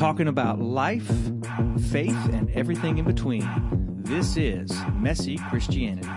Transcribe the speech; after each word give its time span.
talking 0.00 0.28
about 0.28 0.58
life, 0.58 1.06
faith, 1.90 2.16
and 2.32 2.50
everything 2.52 2.96
in 2.96 3.04
between. 3.04 3.46
This 4.02 4.34
is 4.38 4.72
Messy 4.94 5.36
Christianity. 5.50 6.08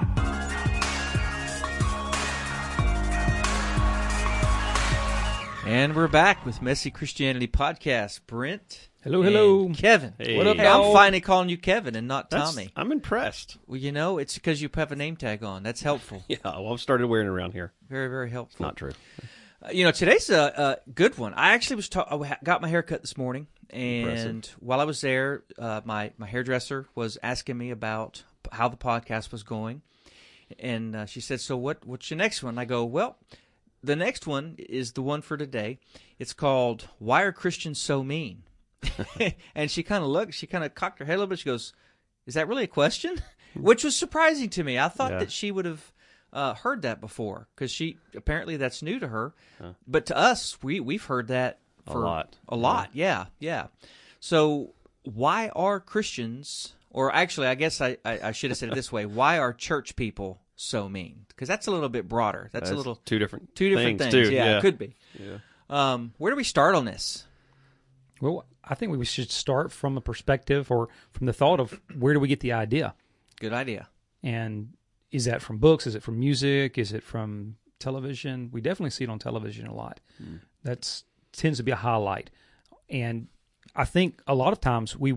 And 5.65 5.95
we're 5.97 6.07
back 6.07 6.45
with 6.45 6.61
Messy 6.61 6.91
Christianity 6.91 7.47
podcast. 7.47 8.21
Brent. 8.25 8.87
Hello, 9.03 9.21
hello. 9.21 9.69
Kevin. 9.73 10.13
Hey. 10.17 10.37
What 10.37 10.47
up, 10.47 10.55
Hey, 10.55 10.65
I'm 10.65 10.93
finally 10.93 11.19
calling 11.19 11.49
you 11.49 11.57
Kevin 11.57 11.95
and 11.97 12.07
not 12.07 12.29
That's- 12.29 12.53
Tommy. 12.55 12.69
I'm 12.77 12.93
impressed. 12.93 13.57
Well, 13.67 13.77
you 13.79 13.91
know, 13.91 14.17
it's 14.17 14.35
because 14.35 14.61
you 14.61 14.69
have 14.75 14.93
a 14.93 14.95
name 14.95 15.17
tag 15.17 15.43
on. 15.43 15.61
That's 15.61 15.81
helpful. 15.81 16.23
Yeah, 16.29 16.37
well, 16.43 16.71
I've 16.71 16.79
started 16.79 17.07
wearing 17.07 17.27
it 17.27 17.31
around 17.31 17.51
here. 17.51 17.73
Very, 17.89 18.07
very 18.07 18.29
helpful. 18.29 18.65
Not 18.65 18.77
true. 18.77 18.93
Uh, 19.61 19.69
you 19.73 19.83
know, 19.83 19.91
today's 19.91 20.29
a, 20.29 20.79
a 20.85 20.89
good 20.91 21.17
one. 21.17 21.33
I 21.33 21.53
actually 21.53 21.77
was 21.77 21.89
ta- 21.89 22.07
I 22.09 22.37
got 22.45 22.61
my 22.61 22.67
hair 22.69 22.83
cut 22.83 23.01
this 23.01 23.17
morning, 23.17 23.47
and 23.69 24.05
Impressive. 24.07 24.55
while 24.59 24.79
I 24.79 24.83
was 24.85 25.01
there, 25.01 25.43
uh, 25.57 25.81
my 25.85 26.11
my 26.17 26.27
hairdresser 26.27 26.87
was 26.95 27.17
asking 27.23 27.57
me 27.57 27.71
about 27.71 28.23
how 28.51 28.67
the 28.69 28.77
podcast 28.77 29.31
was 29.31 29.43
going, 29.43 29.81
and 30.59 30.95
uh, 30.95 31.05
she 31.05 31.21
said, 31.21 31.41
"So 31.41 31.57
what? 31.57 31.85
What's 31.85 32.09
your 32.09 32.17
next 32.17 32.43
one?" 32.43 32.57
I 32.57 32.65
go, 32.65 32.83
"Well, 32.85 33.17
the 33.83 33.95
next 33.95 34.27
one 34.27 34.55
is 34.57 34.93
the 34.93 35.01
one 35.01 35.21
for 35.21 35.37
today. 35.37 35.79
It's 36.19 36.33
called 36.33 36.87
Why 36.99 37.21
Are 37.23 37.31
Christians 37.31 37.79
So 37.79 38.03
Mean?" 38.03 38.43
and 39.55 39.71
she 39.71 39.83
kind 39.83 40.03
of 40.03 40.09
looked, 40.09 40.33
she 40.33 40.47
kind 40.47 40.63
of 40.63 40.75
cocked 40.75 40.99
her 40.99 41.05
head 41.05 41.13
a 41.15 41.17
little 41.19 41.27
bit. 41.27 41.39
She 41.39 41.45
goes, 41.45 41.73
"Is 42.25 42.33
that 42.33 42.47
really 42.47 42.63
a 42.63 42.67
question?" 42.67 43.15
Which 43.55 43.83
was 43.83 43.95
surprising 43.95 44.49
to 44.49 44.63
me. 44.63 44.79
I 44.79 44.87
thought 44.89 45.11
Yeah. 45.11 45.19
that 45.19 45.31
she 45.31 45.51
would 45.51 45.65
have 45.65 45.91
uh, 46.33 46.55
heard 46.55 46.81
that 46.81 46.99
before 46.99 47.47
because 47.55 47.69
she 47.69 47.97
apparently 48.15 48.57
that's 48.57 48.81
new 48.81 48.97
to 48.99 49.07
her. 49.07 49.33
But 49.87 50.07
to 50.07 50.17
us, 50.17 50.57
we 50.63 50.79
we've 50.79 51.05
heard 51.05 51.27
that 51.27 51.59
A 51.87 51.97
lot. 51.97 52.37
A 52.49 52.55
lot, 52.55 52.89
yeah, 52.93 53.25
yeah. 53.39 53.67
So 54.19 54.73
why 55.03 55.49
are 55.49 55.79
Christians, 55.79 56.73
or 56.89 57.13
actually, 57.13 57.47
I 57.47 57.55
guess 57.55 57.81
I, 57.81 57.97
I, 58.05 58.19
I 58.23 58.31
should 58.31 58.51
have 58.51 58.57
said 58.57 58.69
it 58.69 58.75
this 58.75 58.91
way: 58.91 59.05
Why 59.05 59.37
are 59.39 59.53
church 59.53 59.95
people 59.95 60.41
so 60.55 60.87
mean? 60.87 61.25
Because 61.27 61.47
that's 61.47 61.67
a 61.67 61.71
little 61.71 61.89
bit 61.89 62.07
broader. 62.07 62.49
That's, 62.53 62.69
a 62.69 62.75
little 62.75 62.95
two 62.95 63.19
different 63.19 63.55
two 63.55 63.69
different 63.69 63.99
things. 63.99 64.13
too. 64.13 64.31
Yeah, 64.31 64.57
it 64.57 64.61
could 64.61 64.77
be. 64.77 64.95
Yeah. 65.19 65.37
Um, 65.69 66.13
where 66.17 66.31
do 66.31 66.37
we 66.37 66.43
start 66.43 66.75
on 66.75 66.85
this? 66.85 67.25
Well, 68.21 68.45
I 68.63 68.75
think 68.75 68.95
we 68.95 69.05
should 69.05 69.31
start 69.31 69.71
from 69.71 69.97
a 69.97 70.01
perspective 70.01 70.71
or 70.71 70.87
from 71.11 71.25
the 71.27 71.33
thought 71.33 71.59
of 71.59 71.81
where 71.97 72.13
do 72.13 72.19
we 72.19 72.27
get 72.27 72.39
the 72.39 72.53
idea? 72.53 72.93
Good 73.39 73.53
idea. 73.53 73.89
And 74.21 74.69
is 75.11 75.25
that 75.25 75.41
from 75.41 75.57
books? 75.57 75.85
Is 75.85 75.95
it 75.95 76.03
from 76.03 76.19
music? 76.19 76.77
Is 76.77 76.93
it 76.93 77.03
from 77.03 77.57
television? 77.79 78.49
We 78.53 78.61
definitely 78.61 78.91
see 78.91 79.03
it 79.03 79.09
on 79.09 79.19
television 79.19 79.67
a 79.67 79.73
lot. 79.73 79.99
That's 80.63 81.03
tends 81.33 81.57
to 81.57 81.63
be 81.63 81.71
a 81.71 81.75
highlight. 81.75 82.29
And 82.89 83.27
I 83.75 83.85
think 83.85 84.21
a 84.27 84.35
lot 84.35 84.53
of 84.53 84.61
times 84.61 84.95
we 84.95 85.15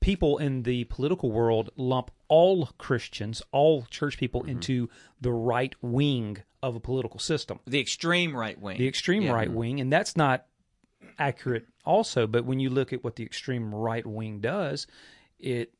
people 0.00 0.38
in 0.38 0.62
the 0.62 0.84
political 0.84 1.32
world 1.32 1.70
lump 1.76 2.10
all 2.28 2.66
Christians, 2.78 3.42
all 3.52 3.86
church 3.90 4.18
people 4.18 4.42
mm-hmm. 4.42 4.50
into 4.50 4.88
the 5.20 5.32
right 5.32 5.74
wing 5.80 6.38
of 6.62 6.76
a 6.76 6.80
political 6.80 7.18
system. 7.18 7.60
The 7.66 7.80
extreme 7.80 8.36
right 8.36 8.60
wing. 8.60 8.78
the 8.78 8.88
extreme 8.88 9.22
Yeah. 9.22 9.32
right 9.32 9.50
wing, 9.50 9.80
and 9.80 9.92
that's 9.92 10.16
not 10.16 10.46
accurate 11.18 11.66
also. 11.84 12.26
But 12.26 12.44
when 12.44 12.60
you 12.60 12.70
look 12.70 12.92
at 12.92 13.02
what 13.02 13.16
the 13.16 13.24
extreme 13.24 13.74
right 13.74 14.06
wing 14.06 14.40
does, 14.40 14.86
it 15.38 15.72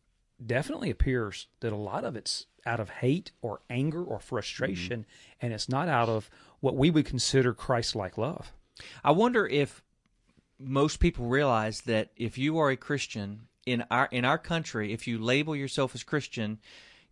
definitely 0.45 0.91
appears 0.91 1.49
that 1.61 1.73
a 1.73 1.77
lot 1.77 2.05
of 2.05 2.17
it's 2.17 2.47
out 2.65 2.81
of 2.81 2.91
hate 2.91 3.33
or 3.43 3.61
anger 3.71 4.03
or 4.03 4.19
mm-hmm. 4.19 4.27
frustration, 4.27 5.07
and 5.41 5.53
it's 5.53 5.69
not 5.69 5.89
out 5.89 6.09
of 6.09 6.31
what 6.61 6.77
we 6.77 6.91
would 6.91 7.07
consider 7.07 7.53
Christ-like 7.53 8.19
love. 8.19 8.53
I 9.05 9.11
wonder 9.13 9.47
if 9.47 9.83
most 10.59 11.01
people 11.01 11.27
realize 11.27 11.83
that 11.83 12.11
if 12.17 12.39
you 12.39 12.59
are 12.59 12.71
a 12.71 12.77
Christian 12.77 13.49
in 13.67 13.85
our 13.91 14.09
in 14.11 14.25
our 14.25 14.39
country, 14.39 14.93
if 14.93 15.07
you 15.07 15.19
label 15.19 15.55
yourself 15.55 15.95
as 15.95 16.03
Christian, 16.03 16.59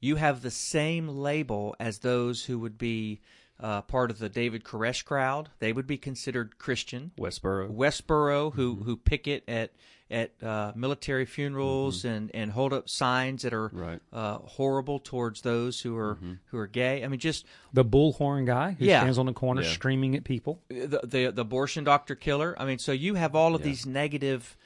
you 0.00 0.16
have 0.16 0.42
the 0.42 0.50
same 0.50 1.08
label 1.08 1.74
as 1.78 1.98
those 1.98 2.44
who 2.44 2.58
would 2.58 2.78
be 2.78 3.20
uh, 3.60 3.82
part 3.82 4.10
of 4.10 4.18
the 4.18 4.28
David 4.28 4.64
Koresh 4.64 5.04
crowd. 5.04 5.50
They 5.58 5.72
would 5.72 5.86
be 5.86 5.98
considered 5.98 6.58
Christian. 6.58 7.12
Westboro. 7.18 7.70
Westboro, 7.70 8.54
who 8.54 8.76
who 8.84 8.96
picket 8.96 9.44
at 9.48 9.72
at 10.10 10.32
uh, 10.42 10.72
military 10.76 11.24
funerals 11.24 12.04
and, 12.04 12.30
and 12.34 12.52
hold 12.52 12.72
up 12.74 12.88
signs 12.88 13.42
that 13.42 13.54
are 13.54 13.68
Right. 13.72 14.00
uh, 14.12 14.38
horrible 14.38 14.98
towards 14.98 15.40
those 15.40 15.80
who 15.80 15.96
are 15.96 16.18
who 16.46 16.58
are 16.58 16.66
gay. 16.66 17.02
I 17.02 17.08
mean, 17.08 17.18
just 17.20 17.46
The 17.72 17.84
bullhorn 17.84 18.44
guy 18.46 18.72
who 18.72 18.84
Yeah. 18.84 19.00
stands 19.00 19.18
on 19.18 19.26
the 19.26 19.32
corner 19.32 19.62
Yeah. 19.62 19.70
screaming 19.70 20.14
at 20.14 20.24
people. 20.24 20.60
the, 20.68 21.00
the 21.02 21.30
the 21.34 21.40
abortion 21.40 21.84
doctor 21.84 22.14
killer. 22.14 22.54
I 22.58 22.64
mean, 22.66 22.78
so 22.78 22.92
you 22.92 23.14
have 23.14 23.34
all 23.34 23.54
of 23.54 23.62
these 23.62 23.86
negative 23.86 24.56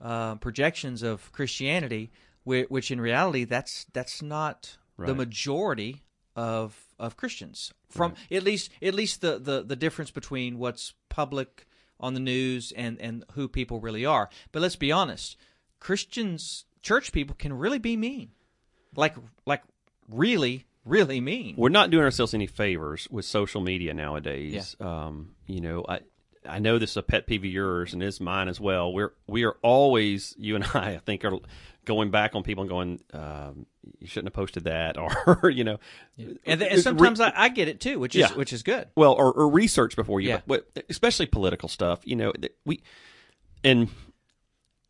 uh, 0.00 0.36
projections 0.36 1.02
of 1.02 1.32
Christianity, 1.32 2.10
which, 2.44 2.68
which 2.70 2.90
in 2.90 3.00
reality 3.00 3.44
that's 3.44 3.86
that's 3.92 4.22
not 4.22 4.76
the 4.98 5.14
majority 5.14 6.02
of 6.36 6.86
of 6.98 7.16
Christians. 7.16 7.72
From 7.88 8.14
at 8.30 8.42
least 8.44 8.70
at 8.80 8.94
least 8.94 9.20
the, 9.22 9.38
the 9.38 9.62
the 9.62 9.76
difference 9.76 10.10
between 10.12 10.58
what's 10.58 10.94
public 11.08 11.66
on 12.00 12.14
the 12.14 12.20
news 12.20 12.72
and 12.76 13.00
and 13.00 13.24
who 13.32 13.48
people 13.48 13.80
really 13.80 14.04
are. 14.04 14.28
But 14.52 14.62
let's 14.62 14.76
be 14.76 14.92
honest, 14.92 15.36
Christians, 15.80 16.64
church 16.82 17.12
people 17.12 17.36
can 17.38 17.52
really 17.52 17.78
be 17.78 17.96
mean, 17.96 18.30
like 18.96 19.14
like 19.46 19.62
really 20.08 20.66
really 20.84 21.20
mean. 21.20 21.54
We're 21.56 21.70
not 21.70 21.90
doing 21.90 22.04
ourselves 22.04 22.34
any 22.34 22.46
favors 22.46 23.08
with 23.10 23.24
social 23.24 23.60
media 23.60 23.94
nowadays. 23.94 24.76
Um, 24.80 25.34
you 25.46 25.60
know, 25.60 25.84
I 25.88 26.00
I 26.46 26.58
know 26.58 26.78
this 26.78 26.92
is 26.92 26.96
a 26.96 27.02
pet 27.02 27.26
peeve 27.26 27.42
of 27.42 27.50
yours 27.50 27.94
and 27.94 28.02
it's 28.02 28.20
mine 28.20 28.48
as 28.48 28.60
well. 28.60 28.92
We're 28.92 29.12
we 29.26 29.44
are 29.44 29.56
always 29.62 30.34
you 30.38 30.56
and 30.56 30.64
I 30.74 30.94
I 30.94 30.98
think 30.98 31.24
are 31.24 31.38
going 31.84 32.10
back 32.10 32.34
on 32.34 32.42
people 32.42 32.62
and 32.62 32.70
going, 32.70 33.00
um, 33.12 33.66
you 34.00 34.06
shouldn't 34.06 34.28
have 34.28 34.34
posted 34.34 34.64
that, 34.64 34.96
or 35.42 35.50
you 35.50 35.64
know, 35.64 35.78
And, 36.18 36.60
th- 36.60 36.72
and 36.72 36.80
sometimes 36.82 37.20
I, 37.20 37.32
I 37.34 37.48
get 37.48 37.68
it 37.68 37.80
too, 37.80 37.98
which 37.98 38.14
is 38.14 38.20
Yeah. 38.30 38.36
which 38.36 38.52
is 38.52 38.62
good. 38.62 38.88
well, 38.96 39.12
or, 39.12 39.32
or 39.32 39.48
research 39.48 39.96
before 39.96 40.20
you, 40.20 40.30
Yeah. 40.30 40.40
but, 40.46 40.72
but 40.74 40.84
especially 40.88 41.26
political 41.26 41.68
stuff. 41.68 42.00
You 42.04 42.16
know, 42.16 42.32
that 42.38 42.56
we 42.64 42.82
and 43.62 43.88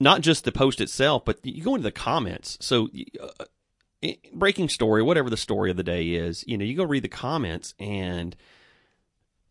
not 0.01 0.21
just 0.21 0.45
the 0.45 0.53
post 0.53 0.81
itself, 0.81 1.25
but 1.25 1.39
you 1.45 1.63
go 1.63 1.75
into 1.75 1.85
the 1.85 1.93
comments. 1.93 2.59
So, 2.61 2.89
uh, 3.21 3.45
eh, 4.03 4.15
breaking 4.33 4.69
story, 4.69 5.03
whatever 5.03 5.31
the 5.31 5.37
story 5.37 5.71
of 5.71 5.77
the 5.77 5.83
day 5.85 6.09
is, 6.11 6.45
you 6.47 6.59
know, 6.59 6.65
you 6.65 6.77
go 6.77 6.85
read 6.85 7.05
the 7.05 7.09
comments, 7.09 7.75
and 7.79 8.35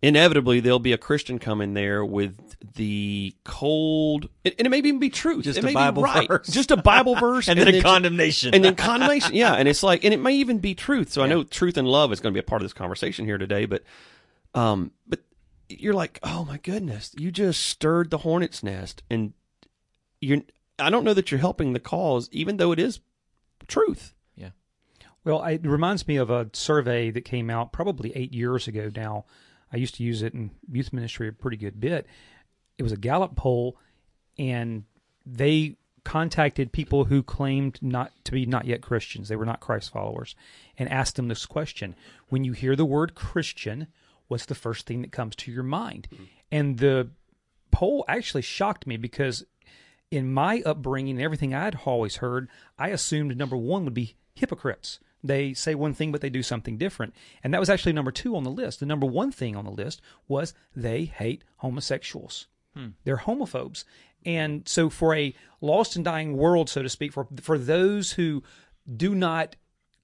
inevitably 0.04 0.60
there'll 0.60 0.78
be 0.80 0.94
a 0.94 0.98
Christian 0.98 1.40
come 1.40 1.62
in 1.62 1.74
there 1.74 2.06
with 2.06 2.36
the 2.76 3.34
cold, 3.44 4.30
and 4.46 4.54
and 4.60 4.68
it 4.68 4.70
may 4.70 4.78
even 4.80 5.00
be 5.00 5.10
truth, 5.10 5.46
Just 5.46 5.58
it 5.58 5.64
a 5.64 5.66
may 5.66 5.72
be 5.72 5.76
Bible 5.76 6.04
right. 6.04 6.28
verse. 6.28 6.48
just 6.48 6.70
a 6.72 6.78
Bible 6.78 7.16
verse, 7.20 7.48
and 7.48 7.60
then 7.60 7.68
a 7.74 7.82
condemnation. 7.82 8.54
and 8.54 8.64
then 8.64 8.76
condemnation 8.76 9.34
yeah 9.34 9.54
and 9.54 9.68
it's 9.68 9.82
like 9.84 10.04
and 10.04 10.14
it 10.14 10.20
may 10.20 10.34
even 10.36 10.60
be 10.60 10.76
truth 10.76 11.12
so 11.12 11.24
i 11.24 11.28
know 11.28 11.44
truth 11.44 11.78
and 11.78 11.88
love 11.88 12.12
is 12.14 12.20
going 12.20 12.32
to 12.32 12.36
be 12.36 12.40
a 12.40 12.48
part 12.48 12.62
of 12.62 12.66
this 12.66 12.74
conversation 12.74 13.26
here 13.26 13.38
today 13.38 13.66
but 13.66 13.84
um 14.54 14.92
but 15.08 15.20
you're 15.70 15.94
like 15.94 16.20
oh 16.24 16.46
my 16.46 16.58
goodness 16.58 17.12
you 17.18 17.32
just 17.32 17.62
stirred 17.64 18.10
the 18.12 18.20
hornet's 18.20 18.62
nest 18.64 19.02
and 19.10 19.34
you're 20.22 20.40
i 20.80 20.90
don't 20.90 21.04
know 21.04 21.14
that 21.14 21.32
you're 21.32 21.40
helping 21.40 21.74
the 21.74 21.80
cause 21.80 22.30
even 22.32 22.58
though 22.58 22.72
it 22.72 22.80
is 22.80 23.00
truth 23.68 24.14
yeah, 24.36 24.50
Well, 25.24 25.44
it 25.46 25.66
reminds 25.66 26.08
me 26.08 26.18
of 26.18 26.30
a 26.30 26.50
survey 26.54 27.10
that 27.12 27.22
came 27.22 27.50
out 27.50 27.72
probably 27.72 28.12
eight 28.16 28.34
years 28.34 28.68
ago 28.68 28.92
now. 28.96 29.26
I 29.74 29.78
used 29.78 29.96
to 29.96 30.04
use 30.04 30.22
it 30.22 30.34
in 30.34 30.52
youth 30.72 30.94
ministry 30.94 31.28
a 31.28 31.34
pretty 31.34 31.58
good 31.58 31.80
bit. 31.80 32.06
It 32.78 32.84
was 32.84 32.92
a 32.92 32.98
Gallup 32.98 33.36
poll, 33.36 33.78
and 34.38 34.84
they 35.26 35.78
contacted 36.04 36.72
people 36.72 37.06
who 37.06 37.24
claimed 37.24 37.80
not 37.82 38.12
to 38.26 38.32
be 38.32 38.46
not 38.46 38.66
yet 38.66 38.82
Christians. 38.82 39.30
They 39.30 39.36
were 39.36 39.46
not 39.46 39.62
Christ 39.62 39.92
followers, 39.92 40.36
and 40.78 40.90
asked 40.90 41.16
them 41.16 41.28
this 41.28 41.46
question: 41.46 41.96
When 42.30 42.44
you 42.44 42.54
hear 42.54 42.76
the 42.76 42.86
word 42.86 43.16
Christian, 43.16 43.88
what's 44.28 44.46
the 44.46 44.56
first 44.56 44.86
thing 44.86 45.02
that 45.02 45.12
comes 45.12 45.36
to 45.38 45.52
your 45.52 45.64
mind? 45.64 46.08
Mm-hmm. 46.14 46.24
And 46.52 46.78
the 46.78 47.10
poll 47.72 48.06
actually 48.08 48.44
shocked 48.44 48.86
me 48.86 48.98
because 48.98 49.44
in 50.12 50.32
my 50.32 50.62
upbringing 50.66 51.16
and 51.16 51.24
everything 51.24 51.56
I'd 51.56 51.80
always 51.86 52.18
heard, 52.18 52.48
I 52.78 52.90
assumed 52.90 53.36
number 53.36 53.58
one 53.58 53.84
would 53.86 53.96
be 53.96 54.16
hypocrites. 54.36 55.00
They 55.24 55.54
say 55.54 55.74
one 55.74 55.94
thing, 55.94 56.12
but 56.12 56.22
they 56.22 56.30
do 56.30 56.44
something 56.44 56.78
different. 56.78 57.14
And 57.44 57.54
that 57.54 57.60
was 57.60 57.70
actually 57.70 57.94
number 57.94 58.12
two 58.12 58.36
on 58.36 58.44
the 58.44 58.52
list. 58.52 58.80
The 58.80 58.86
number 58.86 59.06
one 59.06 59.32
thing 59.32 59.56
on 59.56 59.66
the 59.66 59.72
list 59.72 60.02
was 60.28 60.54
they 60.76 61.06
hate 61.06 61.44
homosexuals. 61.58 62.48
Hmm. 62.76 62.90
They're 63.06 63.18
homophobes. 63.18 63.86
And 64.26 64.68
so, 64.68 64.90
for 64.90 65.16
a 65.16 65.34
lost 65.62 65.96
and 65.96 66.06
dying 66.06 66.38
world, 66.38 66.70
so 66.70 66.82
to 66.82 66.90
speak, 66.90 67.14
for, 67.14 67.28
for 67.42 67.58
those 67.58 68.14
who 68.14 68.44
do 68.96 69.16
not 69.16 69.56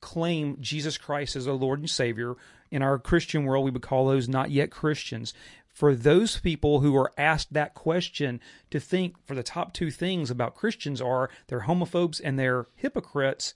claim 0.02 0.58
Jesus 0.62 0.98
Christ 0.98 1.36
as 1.36 1.46
their 1.46 1.54
Lord 1.54 1.80
and 1.80 1.90
Savior, 1.90 2.36
in 2.72 2.82
our 2.82 3.00
Christian 3.00 3.46
world, 3.46 3.66
we 3.66 3.72
would 3.72 3.82
call 3.82 4.08
those 4.08 4.30
not 4.30 4.52
yet 4.52 4.72
Christians. 4.72 5.34
For 5.68 5.96
those 5.96 6.40
people 6.40 6.82
who 6.82 6.96
are 6.98 7.12
asked 7.18 7.54
that 7.54 7.74
question 7.74 8.40
to 8.70 8.80
think 8.80 9.16
for 9.26 9.36
the 9.36 9.44
top 9.44 9.74
two 9.74 9.92
things 9.92 10.30
about 10.30 10.56
Christians 10.56 11.02
are 11.02 11.30
they're 11.48 11.62
homophobes 11.62 12.20
and 12.24 12.38
they're 12.38 12.68
hypocrites, 12.76 13.54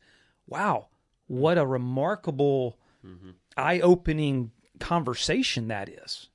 wow, 0.48 0.88
what 1.28 1.58
a 1.58 1.66
remarkable, 1.66 2.78
eye 3.58 3.80
opening 3.80 4.52
conversation 4.80 5.68
that 5.68 5.90
is. 5.90 6.30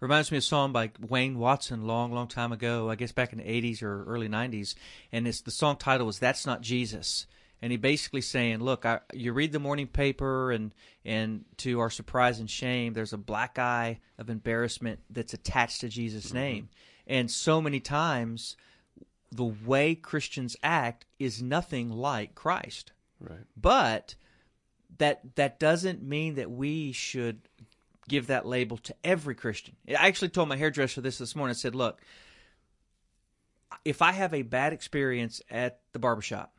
reminds 0.00 0.30
me 0.30 0.38
of 0.38 0.42
a 0.42 0.46
song 0.46 0.72
by 0.72 0.90
Wayne 0.98 1.38
Watson 1.38 1.86
long, 1.86 2.12
long 2.12 2.26
time 2.28 2.52
ago. 2.52 2.88
I 2.90 2.94
guess 2.94 3.12
back 3.12 3.32
in 3.32 3.38
the 3.38 3.44
'80s 3.44 3.82
or 3.82 4.04
early 4.04 4.28
'90s, 4.28 4.74
and 5.12 5.26
it's 5.28 5.40
the 5.42 5.50
song 5.50 5.76
title 5.76 6.06
was 6.06 6.18
"That's 6.18 6.46
Not 6.46 6.60
Jesus." 6.62 7.26
And 7.62 7.70
he 7.72 7.76
basically 7.76 8.22
saying, 8.22 8.60
"Look, 8.60 8.86
I, 8.86 9.00
you 9.12 9.34
read 9.34 9.52
the 9.52 9.58
morning 9.58 9.86
paper, 9.86 10.50
and 10.52 10.74
and 11.04 11.44
to 11.58 11.80
our 11.80 11.90
surprise 11.90 12.40
and 12.40 12.48
shame, 12.50 12.94
there's 12.94 13.12
a 13.12 13.18
black 13.18 13.58
eye 13.58 14.00
of 14.16 14.30
embarrassment 14.30 15.00
that's 15.10 15.34
attached 15.34 15.80
to 15.82 15.88
Jesus' 15.88 16.26
Mm-hmm. 16.28 16.34
name, 16.36 16.68
and 17.06 17.30
so 17.30 17.60
many 17.60 17.80
times." 17.80 18.56
The 19.32 19.44
way 19.44 19.94
Christians 19.94 20.56
act 20.60 21.04
is 21.20 21.40
nothing 21.40 21.88
like 21.88 22.34
Christ 22.34 22.90
Right. 23.20 23.40
but 23.56 24.14
that 24.98 25.34
that 25.36 25.58
doesn't 25.58 26.02
mean 26.02 26.36
that 26.36 26.50
we 26.50 26.92
should 26.92 27.40
give 28.08 28.26
that 28.28 28.46
label 28.46 28.76
to 28.78 28.94
every 29.04 29.34
Christian. 29.34 29.76
I 29.88 30.08
actually 30.08 30.30
told 30.30 30.48
my 30.48 30.56
hairdresser 30.56 31.00
this 31.00 31.18
this 31.18 31.36
morning. 31.36 31.52
I 31.52 31.54
said, 31.54 31.74
"Look, 31.74 32.00
if 33.84 34.02
I 34.02 34.12
have 34.12 34.34
a 34.34 34.42
bad 34.42 34.72
experience 34.72 35.40
at 35.50 35.80
the 35.92 35.98
barbershop, 35.98 36.54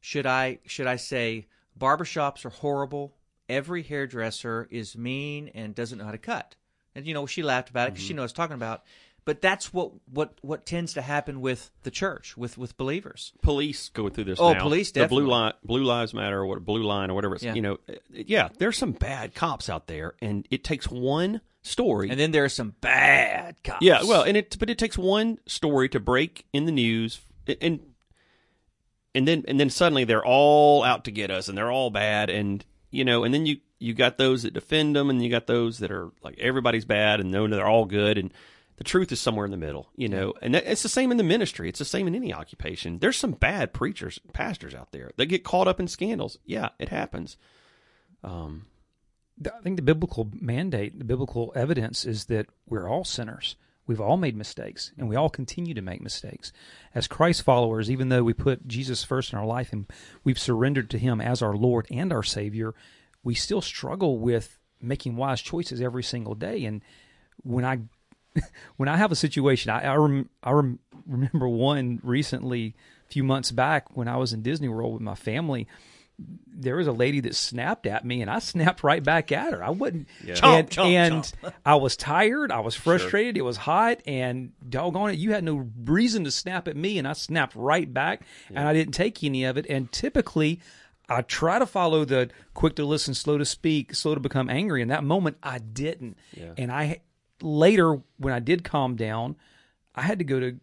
should 0.00 0.26
I 0.26 0.58
should 0.66 0.86
I 0.86 0.96
say 0.96 1.46
barbershops 1.78 2.44
are 2.44 2.50
horrible? 2.50 3.16
Every 3.48 3.82
hairdresser 3.82 4.68
is 4.70 4.96
mean 4.96 5.48
and 5.54 5.74
doesn't 5.74 5.98
know 5.98 6.04
how 6.04 6.12
to 6.12 6.18
cut." 6.18 6.56
And 6.94 7.06
you 7.06 7.14
know, 7.14 7.26
she 7.26 7.42
laughed 7.42 7.70
about 7.70 7.88
it 7.88 7.92
because 7.92 8.04
she 8.04 8.12
mm-hmm. 8.12 8.18
knows 8.18 8.32
what 8.32 8.40
I 8.40 8.44
was 8.44 8.48
talking 8.48 8.54
about. 8.54 8.84
But 9.24 9.42
that's 9.42 9.72
what, 9.72 9.92
what, 10.10 10.34
what 10.42 10.64
tends 10.66 10.94
to 10.94 11.02
happen 11.02 11.40
with 11.40 11.70
the 11.82 11.90
church, 11.90 12.36
with, 12.36 12.56
with 12.56 12.76
believers. 12.76 13.32
Police 13.42 13.90
go 13.90 14.08
through 14.08 14.24
this. 14.24 14.40
Oh, 14.40 14.52
now. 14.54 14.62
police 14.62 14.90
The 14.92 15.00
blue 15.00 15.22
definitely. 15.22 15.30
line, 15.30 15.52
blue 15.64 15.84
lives 15.84 16.14
matter, 16.14 16.38
or 16.40 16.46
what 16.46 16.64
blue 16.64 16.82
line, 16.82 17.10
or 17.10 17.14
whatever. 17.14 17.34
It's 17.34 17.44
Yeah. 17.44 17.54
you 17.54 17.62
know, 17.62 17.78
yeah. 18.10 18.48
There's 18.58 18.78
some 18.78 18.92
bad 18.92 19.34
cops 19.34 19.68
out 19.68 19.86
there, 19.86 20.14
and 20.22 20.46
it 20.50 20.64
takes 20.64 20.88
one 20.88 21.42
story. 21.62 22.08
And 22.08 22.18
then 22.18 22.30
there 22.32 22.44
are 22.44 22.48
some 22.48 22.74
bad 22.80 23.62
cops. 23.62 23.84
yeah, 23.84 24.02
well, 24.02 24.22
and 24.22 24.36
it 24.36 24.56
but 24.58 24.70
it 24.70 24.78
takes 24.78 24.96
one 24.96 25.38
story 25.46 25.88
to 25.90 26.00
break 26.00 26.46
in 26.52 26.64
the 26.64 26.72
news, 26.72 27.20
and 27.60 27.80
and 29.14 29.28
then 29.28 29.44
and 29.46 29.60
then 29.60 29.68
suddenly 29.70 30.04
they're 30.04 30.24
all 30.24 30.82
out 30.82 31.04
to 31.04 31.10
get 31.10 31.30
us, 31.30 31.48
and 31.48 31.58
they're 31.58 31.70
all 31.70 31.90
bad, 31.90 32.30
and 32.30 32.64
you 32.90 33.04
know, 33.04 33.24
and 33.24 33.34
then 33.34 33.44
you 33.46 33.58
you 33.78 33.92
got 33.94 34.16
those 34.18 34.42
that 34.44 34.54
defend 34.54 34.96
them, 34.96 35.10
and 35.10 35.22
you 35.22 35.28
got 35.30 35.46
those 35.46 35.78
that 35.78 35.90
are 35.90 36.10
like 36.22 36.38
everybody's 36.38 36.84
bad, 36.86 37.20
and 37.20 37.30
no, 37.30 37.46
they're 37.46 37.66
all 37.66 37.84
good, 37.84 38.16
and 38.18 38.32
the 38.80 38.84
truth 38.84 39.12
is 39.12 39.20
somewhere 39.20 39.44
in 39.44 39.50
the 39.50 39.58
middle, 39.58 39.90
you 39.94 40.08
know, 40.08 40.32
and 40.40 40.56
it's 40.56 40.82
the 40.82 40.88
same 40.88 41.10
in 41.10 41.18
the 41.18 41.22
ministry. 41.22 41.68
It's 41.68 41.80
the 41.80 41.84
same 41.84 42.08
in 42.08 42.14
any 42.14 42.32
occupation. 42.32 42.98
There's 42.98 43.18
some 43.18 43.32
bad 43.32 43.74
preachers, 43.74 44.18
pastors 44.32 44.74
out 44.74 44.90
there 44.90 45.10
that 45.18 45.26
get 45.26 45.44
caught 45.44 45.68
up 45.68 45.80
in 45.80 45.86
scandals. 45.86 46.38
Yeah, 46.46 46.70
it 46.78 46.88
happens. 46.88 47.36
Um, 48.24 48.64
I 49.44 49.60
think 49.62 49.76
the 49.76 49.82
biblical 49.82 50.30
mandate, 50.32 50.98
the 50.98 51.04
biblical 51.04 51.52
evidence 51.54 52.06
is 52.06 52.24
that 52.26 52.46
we're 52.66 52.88
all 52.88 53.04
sinners. 53.04 53.54
We've 53.86 54.00
all 54.00 54.16
made 54.16 54.34
mistakes, 54.34 54.92
and 54.96 55.10
we 55.10 55.16
all 55.16 55.28
continue 55.28 55.74
to 55.74 55.82
make 55.82 56.00
mistakes. 56.00 56.50
As 56.94 57.06
Christ 57.06 57.42
followers, 57.42 57.90
even 57.90 58.08
though 58.08 58.24
we 58.24 58.32
put 58.32 58.66
Jesus 58.66 59.04
first 59.04 59.34
in 59.34 59.38
our 59.38 59.44
life 59.44 59.74
and 59.74 59.92
we've 60.24 60.38
surrendered 60.38 60.88
to 60.88 60.98
Him 60.98 61.20
as 61.20 61.42
our 61.42 61.54
Lord 61.54 61.86
and 61.90 62.14
our 62.14 62.22
Savior, 62.22 62.74
we 63.22 63.34
still 63.34 63.60
struggle 63.60 64.18
with 64.18 64.58
making 64.80 65.16
wise 65.16 65.42
choices 65.42 65.82
every 65.82 66.02
single 66.02 66.34
day. 66.34 66.64
And 66.64 66.80
when 67.42 67.66
I 67.66 67.80
when 68.76 68.88
I 68.88 68.96
have 68.96 69.12
a 69.12 69.16
situation, 69.16 69.70
I 69.70 69.82
I, 69.84 69.94
rem, 69.96 70.28
I 70.42 70.50
rem, 70.52 70.78
remember 71.06 71.48
one 71.48 72.00
recently, 72.02 72.74
a 73.08 73.12
few 73.12 73.24
months 73.24 73.50
back 73.50 73.96
when 73.96 74.08
I 74.08 74.16
was 74.16 74.32
in 74.32 74.42
Disney 74.42 74.68
World 74.68 74.94
with 74.94 75.02
my 75.02 75.14
family. 75.14 75.66
There 76.46 76.76
was 76.76 76.86
a 76.86 76.92
lady 76.92 77.20
that 77.20 77.34
snapped 77.34 77.86
at 77.86 78.04
me, 78.04 78.20
and 78.20 78.30
I 78.30 78.40
snapped 78.40 78.82
right 78.84 79.02
back 79.02 79.32
at 79.32 79.54
her. 79.54 79.64
I 79.64 79.70
wouldn't, 79.70 80.06
Yeah. 80.22 80.34
Chomp, 80.34 80.54
and, 80.54 80.70
chomp, 80.70 80.84
and 81.44 81.54
I 81.64 81.76
was 81.76 81.96
tired. 81.96 82.52
I 82.52 82.60
was 82.60 82.74
frustrated. 82.74 83.38
It 83.38 83.42
was 83.42 83.56
hot, 83.56 84.02
and 84.06 84.52
doggone 84.68 85.10
it, 85.12 85.18
you 85.18 85.32
had 85.32 85.42
no 85.44 85.66
reason 85.84 86.24
to 86.24 86.30
snap 86.30 86.68
at 86.68 86.76
me, 86.76 86.98
and 86.98 87.08
I 87.08 87.14
snapped 87.14 87.54
right 87.54 87.90
back, 87.92 88.22
and 88.50 88.58
I 88.58 88.74
didn't 88.74 88.92
take 88.92 89.24
any 89.24 89.44
of 89.44 89.56
it. 89.56 89.64
And 89.70 89.90
typically, 89.90 90.60
I 91.08 91.22
try 91.22 91.58
to 91.58 91.64
follow 91.66 92.04
the 92.04 92.28
quick 92.52 92.76
to 92.76 92.84
listen, 92.84 93.14
slow 93.14 93.38
to 93.38 93.46
speak, 93.46 93.94
slow 93.94 94.14
to 94.14 94.20
become 94.20 94.50
angry. 94.50 94.82
In 94.82 94.88
that 94.88 95.02
moment, 95.02 95.38
I 95.42 95.56
didn't, 95.58 96.18
Yeah. 96.36 96.52
and 96.58 96.70
I 96.70 97.00
later 97.42 98.00
when 98.18 98.34
I 98.34 98.38
did 98.38 98.64
calm 98.64 98.96
down, 98.96 99.36
I 99.94 100.02
had 100.02 100.18
to 100.18 100.24
go 100.24 100.40
to 100.40 100.60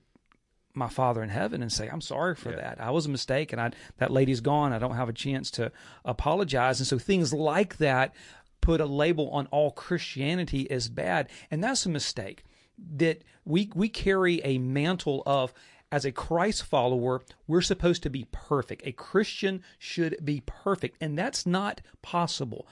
my 0.74 0.88
father 0.88 1.24
in 1.24 1.30
heaven 1.30 1.62
and 1.62 1.72
say, 1.72 1.88
I'm 1.88 2.02
sorry 2.02 2.36
for 2.36 2.52
that. 2.52 2.80
I 2.80 2.92
was 2.92 3.06
a 3.06 3.10
mistake 3.10 3.52
and 3.52 3.60
I 3.60 3.72
that 3.98 4.12
lady's 4.12 4.42
gone. 4.42 4.74
I 4.74 4.80
don't 4.80 4.96
have 4.96 5.10
a 5.10 5.14
chance 5.14 5.50
to 5.52 5.72
apologize. 6.06 6.80
And 6.80 6.88
so 6.88 7.00
things 7.00 7.34
like 7.34 7.78
that 7.78 8.14
put 8.62 8.80
a 8.80 8.86
label 8.86 9.30
on 9.32 9.48
all 9.48 9.72
Christianity 9.72 10.70
as 10.70 10.88
bad. 10.88 11.30
And 11.50 11.64
that's 11.64 11.86
a 11.86 11.90
mistake. 11.90 12.44
That 12.96 13.24
we 13.44 13.72
we 13.74 13.90
carry 13.90 14.40
a 14.44 14.60
mantle 14.60 15.24
of 15.26 15.54
as 15.92 16.06
a 16.06 16.12
Christ 16.12 16.64
follower, 16.64 17.22
we're 17.48 17.62
supposed 17.62 18.04
to 18.04 18.10
be 18.10 18.28
perfect. 18.32 18.86
A 18.86 18.92
Christian 18.92 19.64
should 19.80 20.18
be 20.24 20.44
perfect, 20.46 20.98
and 21.00 21.18
that's 21.18 21.46
not 21.46 21.82
possible 22.02 22.68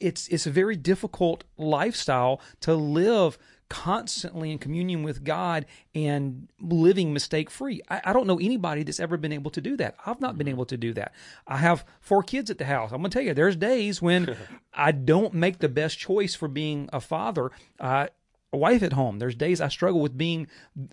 it's 0.00 0.28
it's 0.28 0.46
a 0.46 0.50
very 0.50 0.76
difficult 0.76 1.44
lifestyle 1.56 2.40
to 2.60 2.74
live 2.74 3.38
constantly 3.68 4.52
in 4.52 4.58
communion 4.58 5.02
with 5.02 5.24
God 5.24 5.66
and 5.94 6.48
living 6.60 7.12
mistake 7.12 7.50
free. 7.50 7.80
I, 7.88 8.00
I 8.04 8.12
don't 8.12 8.26
know 8.26 8.38
anybody 8.38 8.84
that's 8.84 9.00
ever 9.00 9.16
been 9.16 9.32
able 9.32 9.50
to 9.50 9.60
do 9.60 9.76
that. 9.78 9.96
I've 10.06 10.20
not 10.20 10.38
been 10.38 10.48
able 10.48 10.66
to 10.66 10.76
do 10.76 10.92
that. 10.94 11.12
I 11.46 11.56
have 11.56 11.84
four 12.00 12.22
kids 12.22 12.50
at 12.50 12.58
the 12.58 12.64
house. 12.64 12.92
I'm 12.92 12.98
gonna 12.98 13.08
tell 13.08 13.22
you, 13.22 13.34
there's 13.34 13.56
days 13.56 14.00
when 14.00 14.36
I 14.74 14.92
don't 14.92 15.34
make 15.34 15.58
the 15.58 15.68
best 15.68 15.98
choice 15.98 16.34
for 16.34 16.48
being 16.48 16.88
a 16.92 17.00
father. 17.00 17.50
Uh, 17.80 18.06
a 18.52 18.56
wife 18.56 18.82
at 18.82 18.92
home. 18.92 19.18
There's 19.18 19.34
days 19.34 19.60
I 19.60 19.68
struggle 19.68 20.00
with 20.00 20.16
being 20.16 20.46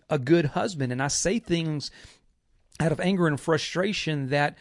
a 0.10 0.18
good 0.18 0.46
husband, 0.48 0.92
and 0.92 1.02
I 1.02 1.08
say 1.08 1.38
things 1.38 1.92
out 2.80 2.92
of 2.92 3.00
anger 3.00 3.28
and 3.28 3.40
frustration 3.40 4.30
that 4.30 4.58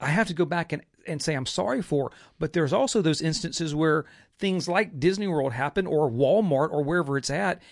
I 0.00 0.08
have 0.08 0.28
to 0.28 0.34
go 0.34 0.44
back 0.44 0.72
and, 0.72 0.82
and 1.06 1.22
say 1.22 1.34
I'm 1.34 1.46
sorry 1.46 1.82
for. 1.82 2.12
But 2.38 2.52
there's 2.52 2.72
also 2.72 3.02
those 3.02 3.22
instances 3.22 3.74
where 3.74 4.04
things 4.38 4.68
like 4.68 4.98
Disney 4.98 5.28
World 5.28 5.52
happen 5.52 5.86
or 5.86 6.10
Walmart 6.10 6.70
or 6.70 6.82
wherever 6.82 7.16
it's 7.16 7.30
at, 7.30 7.62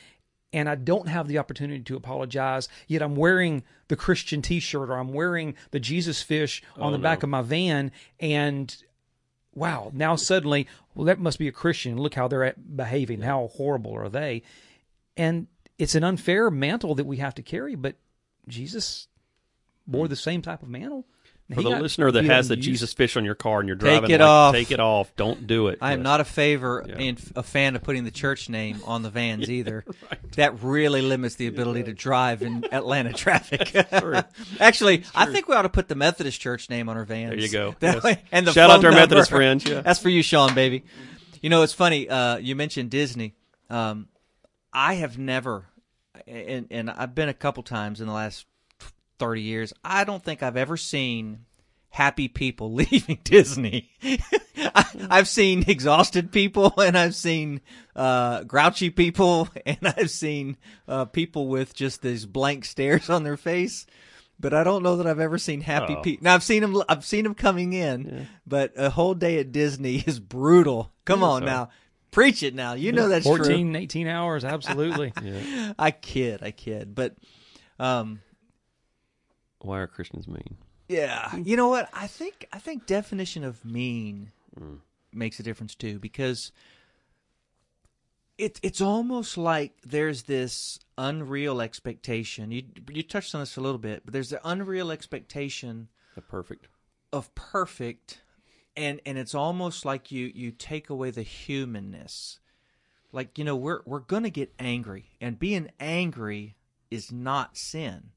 and 0.52 0.68
I 0.68 0.74
don't 0.74 1.08
have 1.08 1.28
the 1.28 1.38
opportunity 1.38 1.82
to 1.82 1.96
apologize, 1.96 2.68
yet 2.86 3.02
I'm 3.02 3.16
wearing 3.16 3.62
the 3.88 3.96
Christian 3.96 4.42
t 4.42 4.60
shirt 4.60 4.90
or 4.90 4.94
I'm 4.94 5.12
wearing 5.12 5.54
the 5.70 5.80
Jesus 5.80 6.22
fish 6.22 6.62
on 6.76 6.92
oh, 6.92 6.96
the 6.96 7.02
back 7.02 7.22
of 7.22 7.28
my 7.28 7.42
van, 7.42 7.92
and 8.18 8.74
wow, 9.54 9.90
now 9.94 10.16
suddenly, 10.16 10.66
well, 10.94 11.06
that 11.06 11.18
must 11.18 11.38
be 11.38 11.48
a 11.48 11.52
Christian. 11.52 11.96
Look 11.96 12.14
how 12.14 12.28
they're 12.28 12.54
behaving. 12.54 13.22
How 13.22 13.48
horrible 13.48 13.94
are 13.94 14.08
they? 14.08 14.42
And 15.16 15.46
it's 15.78 15.94
an 15.94 16.04
unfair 16.04 16.50
mantle 16.50 16.94
that 16.96 17.06
we 17.06 17.18
have 17.18 17.34
to 17.36 17.42
carry, 17.42 17.74
but 17.74 17.96
Jesus 18.48 19.08
wore 19.86 20.06
hmm. 20.06 20.10
the 20.10 20.16
same 20.16 20.42
type 20.42 20.62
of 20.62 20.68
mantle. 20.68 21.06
For 21.50 21.56
He 21.56 21.64
the 21.64 21.70
got 21.70 21.82
listener 21.82 22.12
that 22.12 22.24
has 22.26 22.46
the 22.46 22.54
Jesus 22.56 22.92
fish 22.92 23.16
on 23.16 23.24
your 23.24 23.34
car 23.34 23.58
and 23.58 23.66
you're 23.66 23.74
driving, 23.76 24.02
Take 24.02 24.10
it 24.10 24.20
like, 24.20 24.28
off. 24.28 24.54
take 24.54 24.70
it 24.70 24.78
off. 24.78 25.12
Don't 25.16 25.46
do 25.48 25.66
it. 25.66 25.78
I 25.82 25.92
am 25.94 25.98
Yes. 25.98 26.04
not 26.04 26.20
a 26.20 26.24
favor 26.24 26.84
Yeah. 26.88 26.94
and 26.96 27.20
a 27.34 27.42
fan 27.42 27.74
of 27.74 27.82
putting 27.82 28.04
the 28.04 28.12
church 28.12 28.48
name 28.48 28.80
on 28.86 29.02
the 29.02 29.10
vans 29.10 29.50
either. 29.58 29.84
That 30.36 30.62
really 30.62 31.02
limits 31.02 31.34
the 31.34 31.48
ability 31.48 31.82
to 31.84 31.92
drive 31.92 32.42
in 32.42 32.64
Atlanta 32.72 33.12
traffic. 33.12 33.74
Actually, 34.60 35.02
I 35.14 35.26
think 35.26 35.48
we 35.48 35.54
ought 35.56 35.62
to 35.62 35.68
put 35.68 35.88
the 35.88 35.96
Methodist 35.96 36.40
church 36.40 36.70
name 36.70 36.88
on 36.88 36.96
our 36.96 37.04
vans. 37.04 37.30
There 37.30 37.38
you 37.40 37.48
go. 37.48 37.74
Yes. 37.80 38.02
way- 38.04 38.22
and 38.30 38.46
the 38.46 38.52
Shout 38.52 38.70
out 38.70 38.80
to 38.80 38.86
our 38.86 38.92
number. 38.92 39.00
Methodist 39.00 39.30
friends, 39.30 39.64
yeah. 39.66 39.80
That's 39.80 39.98
for 39.98 40.08
you, 40.08 40.22
Sean, 40.22 40.54
baby. 40.54 40.84
You 41.42 41.50
know, 41.50 41.62
it's 41.62 41.72
funny. 41.72 42.08
Uh, 42.08 42.36
you 42.36 42.54
mentioned 42.54 42.90
Disney. 42.90 43.34
Um, 43.68 44.08
I 44.72 44.94
have 44.94 45.18
never, 45.18 45.66
and, 46.26 46.68
and 46.70 46.90
I've 46.90 47.14
been 47.14 47.28
a 47.28 47.34
couple 47.34 47.62
times 47.64 48.00
in 48.00 48.06
the 48.06 48.12
last 48.12 48.46
thirty 49.20 49.42
years. 49.42 49.72
I 49.84 50.02
don't 50.02 50.22
think 50.24 50.42
I've 50.42 50.56
ever 50.56 50.76
seen 50.76 51.44
happy 51.90 52.26
people 52.28 52.72
leaving 52.74 53.20
Disney. 53.22 53.90
I, 54.02 54.84
I've 55.10 55.28
seen 55.28 55.64
exhausted 55.68 56.32
people, 56.32 56.72
and 56.80 56.98
I've 56.98 57.14
seen 57.14 57.60
uh, 57.94 58.42
grouchy 58.44 58.90
people, 58.90 59.48
and 59.66 59.78
I've 59.84 60.10
seen 60.10 60.56
uh, 60.88 61.04
people 61.04 61.46
with 61.48 61.74
just 61.74 62.02
these 62.02 62.26
blank 62.26 62.64
stares 62.64 63.08
on 63.08 63.22
their 63.22 63.36
face. 63.36 63.86
But 64.42 64.54
I 64.54 64.64
don't 64.64 64.82
know 64.82 64.96
that 64.96 65.06
I've 65.06 65.20
ever 65.20 65.36
seen 65.36 65.60
happy 65.60 65.94
Oh. 65.94 66.00
people. 66.00 66.24
Now 66.24 66.34
I've 66.34 66.42
seen 66.42 66.62
them. 66.62 66.82
I've 66.88 67.04
seen 67.04 67.24
them 67.24 67.34
coming 67.34 67.74
in, 67.74 68.26
but 68.46 68.72
a 68.76 68.88
whole 68.88 69.12
day 69.14 69.38
at 69.38 69.52
Disney 69.52 69.96
is 70.06 70.18
brutal. 70.18 70.90
Come 71.04 71.20
Yeah, 71.20 71.26
on 71.26 71.42
so- 71.42 71.46
now, 71.46 71.68
preach 72.10 72.42
it 72.42 72.54
now. 72.54 72.72
You 72.72 72.92
know 72.92 73.08
that's 73.08 73.26
14, 73.26 73.76
18 73.76 74.06
hours, 74.06 74.42
absolutely. 74.44 75.10
true. 75.10 75.74
I 75.78 75.90
kid, 75.90 76.42
I 76.42 76.52
kid, 76.52 76.94
but 76.94 77.16
um, 77.78 78.20
Why 79.60 79.78
are 79.80 79.86
Christians 79.86 80.26
mean? 80.28 80.56
yeah, 80.88 81.36
you 81.36 81.56
know 81.56 81.68
what? 81.68 81.88
I 81.92 82.06
think 82.06 82.46
I 82.52 82.58
think 82.58 82.86
definition 82.86 83.44
of 83.44 83.64
mean 83.64 84.32
mm. 84.58 84.78
makes 85.12 85.38
a 85.38 85.42
difference 85.42 85.74
too 85.74 85.98
because 85.98 86.50
it 88.38 88.58
it's 88.62 88.80
almost 88.80 89.36
like 89.38 89.74
there's 89.84 90.24
this 90.24 90.78
unreal 90.98 91.60
expectation. 91.60 92.50
You 92.50 92.64
you 92.90 93.02
touched 93.02 93.34
on 93.34 93.40
this 93.40 93.56
a 93.56 93.60
little 93.60 93.78
bit, 93.78 94.02
but 94.04 94.12
there's 94.12 94.30
the 94.30 94.40
unreal 94.48 94.90
expectation 94.90 95.88
The 96.14 96.22
perfect. 96.22 96.68
of 97.12 97.32
perfect 97.34 98.22
and 98.76 99.00
and 99.04 99.18
it's 99.18 99.34
almost 99.34 99.84
like 99.84 100.10
you 100.10 100.30
you 100.34 100.50
take 100.50 100.90
away 100.90 101.10
the 101.10 101.22
humanness 101.22 102.38
like 103.12 103.36
you 103.36 103.44
know 103.44 103.56
we're 103.56 103.80
we're 103.84 103.98
going 103.98 104.22
to 104.22 104.30
get 104.30 104.52
angry 104.58 105.06
and 105.20 105.38
being 105.38 105.70
angry 105.80 106.56
is 106.90 107.10
not 107.12 107.56
sin 107.56 108.10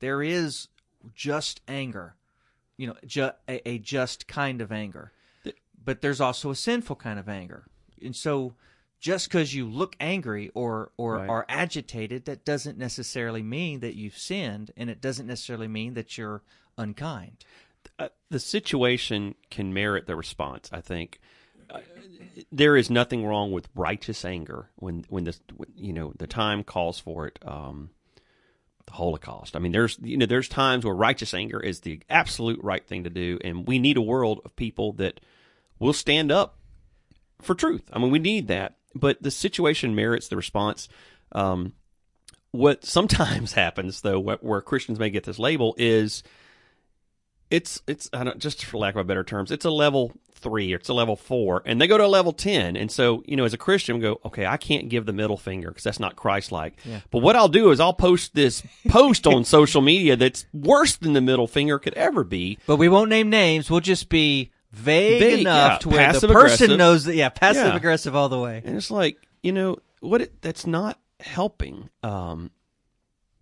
there 0.00 0.22
is 0.22 0.68
just 1.14 1.60
anger 1.68 2.14
you 2.76 2.86
know 2.86 2.94
ju- 3.06 3.30
a, 3.48 3.68
a 3.68 3.78
just 3.78 4.26
kind 4.28 4.60
of 4.60 4.70
anger 4.72 5.12
but 5.84 6.00
there's 6.00 6.20
also 6.20 6.50
a 6.50 6.56
sinful 6.56 6.96
kind 6.96 7.18
of 7.18 7.28
anger 7.28 7.64
and 8.02 8.16
so 8.16 8.54
just 9.00 9.28
because 9.28 9.54
you 9.54 9.66
look 9.68 9.96
angry 10.00 10.50
or 10.54 10.90
or 10.96 11.16
Right. 11.18 11.28
are 11.28 11.44
agitated 11.48 12.24
that 12.24 12.44
doesn't 12.44 12.78
necessarily 12.78 13.42
mean 13.42 13.80
that 13.80 13.94
you've 13.94 14.16
sinned 14.16 14.70
and 14.76 14.88
it 14.88 15.00
doesn't 15.00 15.26
necessarily 15.26 15.68
mean 15.68 15.94
that 15.94 16.16
you're 16.16 16.42
unkind 16.78 17.44
uh, 17.98 18.08
the 18.30 18.40
situation 18.40 19.34
can 19.50 19.72
merit 19.74 20.06
the 20.06 20.16
response. 20.16 20.68
I 20.72 20.80
think 20.80 21.20
uh, 21.70 21.80
there 22.50 22.76
is 22.76 22.90
nothing 22.90 23.24
wrong 23.26 23.52
with 23.52 23.68
righteous 23.74 24.24
anger 24.24 24.70
when 24.76 25.04
when 25.08 25.24
this 25.24 25.40
when, 25.54 25.68
you 25.76 25.92
know 25.92 26.12
the 26.18 26.26
time 26.26 26.64
calls 26.64 26.98
for 26.98 27.26
it. 27.26 27.38
Um, 27.44 27.90
the 27.90 28.03
Holocaust. 28.94 29.56
I 29.56 29.58
mean, 29.58 29.72
there's 29.72 29.98
you 30.02 30.16
know 30.16 30.26
there's 30.26 30.48
times 30.48 30.84
where 30.84 30.94
righteous 30.94 31.34
anger 31.34 31.60
is 31.60 31.80
the 31.80 32.00
absolute 32.08 32.62
right 32.62 32.86
thing 32.86 33.04
to 33.04 33.10
do, 33.10 33.38
and 33.44 33.66
we 33.66 33.78
need 33.78 33.96
a 33.96 34.02
world 34.02 34.40
of 34.44 34.56
people 34.56 34.92
that 34.94 35.20
will 35.78 35.92
stand 35.92 36.32
up 36.32 36.58
for 37.42 37.54
truth. 37.54 37.82
I 37.92 37.98
mean, 37.98 38.10
we 38.10 38.18
need 38.18 38.48
that, 38.48 38.76
but 38.94 39.22
the 39.22 39.30
situation 39.30 39.94
merits 39.94 40.28
the 40.28 40.36
response. 40.36 40.88
Um, 41.32 41.72
what 42.52 42.84
sometimes 42.84 43.52
happens, 43.54 44.00
though, 44.00 44.20
where, 44.20 44.38
where 44.40 44.60
Christians 44.60 44.98
may 44.98 45.10
get 45.10 45.24
this 45.24 45.38
label 45.38 45.74
is 45.76 46.22
it's 47.54 47.80
it's 47.86 48.08
I 48.12 48.24
don't, 48.24 48.38
just 48.38 48.64
for 48.64 48.78
lack 48.78 48.94
of 48.94 49.00
a 49.00 49.04
better 49.04 49.24
terms, 49.24 49.50
it's 49.50 49.64
a 49.64 49.70
level 49.70 50.12
three 50.34 50.74
or 50.74 50.76
it's 50.76 50.88
a 50.90 50.94
level 50.94 51.16
four, 51.16 51.62
and 51.64 51.80
they 51.80 51.86
go 51.86 51.96
to 51.96 52.04
a 52.04 52.06
level 52.06 52.32
ten. 52.32 52.76
And 52.76 52.90
so 52.90 53.22
you 53.26 53.36
know, 53.36 53.44
as 53.44 53.54
a 53.54 53.58
Christian, 53.58 53.96
we 53.96 54.02
go, 54.02 54.20
okay, 54.26 54.44
I 54.46 54.56
can't 54.56 54.88
give 54.88 55.06
the 55.06 55.12
middle 55.12 55.36
finger 55.36 55.68
because 55.68 55.84
that's 55.84 56.00
not 56.00 56.16
Christ-like. 56.16 56.74
Yeah. 56.84 57.00
But 57.10 57.20
what 57.22 57.36
I'll 57.36 57.48
do 57.48 57.70
is 57.70 57.80
I'll 57.80 57.94
post 57.94 58.34
this 58.34 58.62
post 58.88 59.26
on 59.26 59.44
social 59.44 59.80
media 59.80 60.16
that's 60.16 60.44
worse 60.52 60.96
than 60.96 61.12
the 61.14 61.20
middle 61.20 61.46
finger 61.46 61.78
could 61.78 61.94
ever 61.94 62.24
be. 62.24 62.58
But 62.66 62.76
we 62.76 62.88
won't 62.88 63.08
name 63.10 63.30
names. 63.30 63.70
We'll 63.70 63.80
just 63.80 64.08
be 64.08 64.50
vague, 64.72 65.20
Vague, 65.22 65.40
enough 65.40 65.72
yeah, 65.72 65.78
to 65.78 65.88
where 65.88 66.12
the 66.12 66.28
person 66.28 66.30
aggressive. 66.30 66.78
knows 66.78 67.04
that. 67.04 67.14
Yeah, 67.14 67.28
passive 67.30 67.66
Yeah. 67.68 67.76
aggressive 67.76 68.14
all 68.14 68.28
the 68.28 68.38
way. 68.40 68.60
And 68.64 68.76
it's 68.76 68.90
like, 68.90 69.16
you 69.42 69.52
know, 69.52 69.78
what 70.00 70.20
it, 70.20 70.42
that's 70.42 70.66
not 70.66 70.98
helping 71.20 71.88
um, 72.02 72.50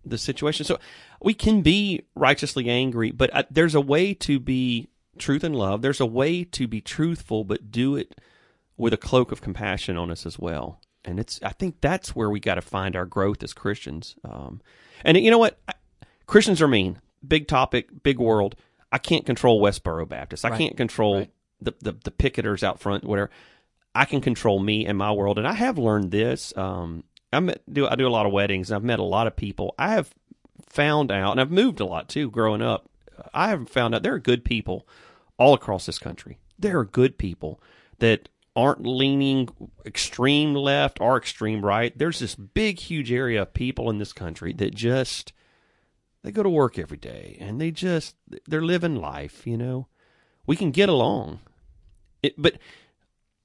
the 0.05 0.17
situation. 0.17 0.65
So 0.65 0.79
we 1.21 1.33
can 1.33 1.61
be 1.61 2.03
righteously 2.15 2.69
angry, 2.69 3.11
but 3.11 3.33
uh, 3.33 3.43
there's 3.49 3.75
a 3.75 3.81
way 3.81 4.13
to 4.15 4.39
be 4.39 4.89
truth 5.17 5.43
and 5.43 5.55
love. 5.55 5.81
There's 5.81 6.01
a 6.01 6.05
way 6.05 6.43
to 6.45 6.67
be 6.67 6.81
truthful, 6.81 7.43
but 7.43 7.71
do 7.71 7.95
it 7.95 8.19
with 8.77 8.93
a 8.93 8.97
cloak 8.97 9.31
of 9.31 9.41
compassion 9.41 9.97
on 9.97 10.11
us 10.11 10.25
as 10.25 10.37
well. 10.39 10.81
And 11.05 11.19
it's, 11.19 11.39
I 11.43 11.49
think 11.49 11.81
that's 11.81 12.15
where 12.15 12.29
we 12.29 12.39
got 12.39 12.55
to 12.55 12.61
find 12.61 12.95
our 12.95 13.05
growth 13.05 13.43
as 13.43 13.53
Christians. 13.53 14.15
Um, 14.23 14.61
and 15.03 15.17
you 15.17 15.29
know 15.31 15.37
what? 15.37 15.59
I- 15.67 15.73
Christians 16.25 16.61
are 16.61 16.67
mean. 16.67 16.99
Big 17.27 17.47
topic, 17.47 18.03
big 18.03 18.19
world. 18.19 18.55
I 18.91 18.97
can't 18.97 19.25
control 19.25 19.61
Westboro 19.61 20.07
Baptist. 20.07 20.45
I 20.45 20.49
Right. 20.49 20.57
can't 20.57 20.77
control 20.77 21.17
Right. 21.19 21.31
the, 21.61 21.73
the 21.81 21.91
the 22.05 22.11
picketers 22.11 22.63
out 22.63 22.79
front, 22.79 23.03
whatever. 23.03 23.29
I 23.95 24.05
can 24.05 24.21
control 24.21 24.59
me 24.59 24.85
and 24.85 24.97
my 24.97 25.11
world, 25.11 25.37
and 25.37 25.47
I 25.47 25.53
have 25.53 25.77
learned 25.77 26.11
this. 26.11 26.55
Um, 26.57 27.03
I 27.35 27.55
do 27.71 27.87
I 27.87 27.95
do 27.95 28.07
a 28.07 28.09
lot 28.09 28.25
of 28.25 28.31
weddings. 28.31 28.69
and 28.69 28.75
I've 28.75 28.83
met 28.83 28.99
a 28.99 29.03
lot 29.03 29.27
of 29.27 29.35
people. 29.35 29.75
I 29.77 29.93
have 29.93 30.13
found 30.67 31.11
out, 31.11 31.31
and 31.31 31.41
I've 31.41 31.51
moved 31.51 31.79
a 31.79 31.85
lot 31.85 32.09
too. 32.09 32.29
Growing 32.29 32.61
up, 32.61 32.89
I 33.33 33.49
have 33.49 33.69
found 33.69 33.95
out 33.95 34.03
there 34.03 34.15
are 34.15 34.19
good 34.19 34.43
people 34.43 34.87
all 35.37 35.53
across 35.53 35.85
this 35.85 35.99
country. 35.99 36.39
There 36.57 36.79
are 36.79 36.85
good 36.85 37.17
people 37.17 37.61
that 37.99 38.29
aren't 38.55 38.85
leaning 38.85 39.49
extreme 39.85 40.53
left 40.53 41.01
or 41.01 41.17
extreme 41.17 41.65
right. 41.65 41.97
There's 41.97 42.19
this 42.19 42.35
big, 42.35 42.79
huge 42.79 43.11
area 43.11 43.41
of 43.41 43.53
people 43.53 43.89
in 43.89 43.97
this 43.97 44.13
country 44.13 44.53
that 44.53 44.75
just 44.75 45.33
they 46.23 46.31
go 46.31 46.43
to 46.43 46.49
work 46.49 46.77
every 46.77 46.97
day 46.97 47.37
and 47.39 47.59
they 47.59 47.71
just 47.71 48.15
they're 48.47 48.61
living 48.61 48.95
life. 48.95 49.45
You 49.47 49.57
know, 49.57 49.87
we 50.45 50.55
can 50.55 50.71
get 50.71 50.89
along. 50.89 51.39
It, 52.21 52.35
but 52.37 52.57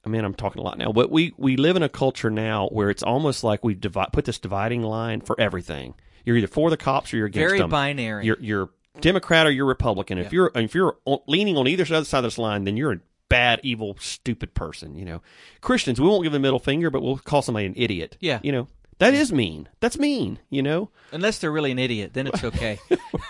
I 0.05 0.09
mean, 0.09 0.25
I'm 0.25 0.35
talking 0.35 0.61
a 0.61 0.65
lot 0.65 0.79
now, 0.79 0.93
but 0.93 1.11
we, 1.11 1.35
we 1.37 1.57
live 1.57 1.77
in 1.77 1.83
a 1.83 1.89
culture 1.89 2.31
now 2.31 2.69
where 2.69 2.89
it's 2.89 3.03
almost 3.03 3.45
like 3.45 3.65
we've 3.65 3.81
put 3.81 4.25
this 4.25 4.39
dividing 4.39 4.83
line 4.83 5.21
for 5.21 5.39
everything. 5.41 5.95
You're 6.25 6.37
either 6.37 6.47
for 6.47 6.71
the 6.71 6.77
cops 6.77 7.13
or 7.13 7.17
you're 7.17 7.27
against 7.27 7.49
Very 7.51 7.59
them. 7.59 7.71
binary. 7.71 8.27
You're 8.27 8.39
you're 8.41 8.71
Democrat 9.01 9.47
or 9.47 9.51
you're 9.51 9.67
Republican. 9.67 10.19
If 10.19 10.33
you're 10.33 10.51
if 10.55 10.75
you're 10.75 10.99
leaning 11.27 11.57
on 11.57 11.67
either 11.67 11.85
side 11.85 12.19
of 12.19 12.23
this 12.23 12.39
line, 12.39 12.65
then 12.65 12.77
you're 12.77 12.93
a 12.93 13.01
bad, 13.29 13.61
evil, 13.63 13.97
stupid 13.99 14.55
person. 14.55 14.95
You 14.95 15.05
know, 15.05 15.23
Christians 15.61 16.01
we 16.01 16.07
won't 16.07 16.23
give 16.25 16.33
the 16.33 16.39
middle 16.39 16.59
finger, 16.59 16.91
but 16.91 17.03
we'll 17.03 17.19
call 17.19 17.43
somebody 17.43 17.67
an 17.67 17.75
idiot. 17.77 18.17
Yeah. 18.21 18.41
you 18.43 18.53
know 18.53 18.69
that 18.99 19.15
is 19.15 19.33
mean. 19.33 19.69
That's 19.81 19.99
mean. 19.99 20.39
You 20.51 20.63
know. 20.63 20.91
Unless 21.13 21.39
they're 21.39 21.53
really 21.53 21.71
an 21.71 21.79
idiot, 21.79 22.13
then 22.15 22.27
it's 22.27 22.45
okay. 22.45 22.79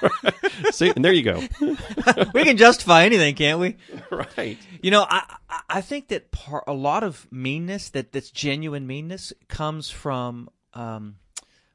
See, 0.73 0.91
and 0.95 1.05
there 1.05 1.13
you 1.13 1.23
go. 1.23 1.43
we 2.35 2.45
can 2.45 2.57
justify 2.57 3.05
anything, 3.05 3.35
can't 3.35 3.61
we? 3.61 3.77
right. 4.37 4.59
You 4.83 4.91
know, 4.91 5.07
I 5.09 5.37
I- 5.69 5.81
think 5.81 6.09
that 6.09 6.31
par, 6.33 6.65
a 6.67 6.73
lot 6.73 7.05
of 7.05 7.27
meanness 7.31 7.91
that 7.91 8.13
that's 8.13 8.31
genuine 8.31 8.87
meanness 8.87 9.33
comes 9.49 9.91
from 9.91 10.51
um, 10.75 11.17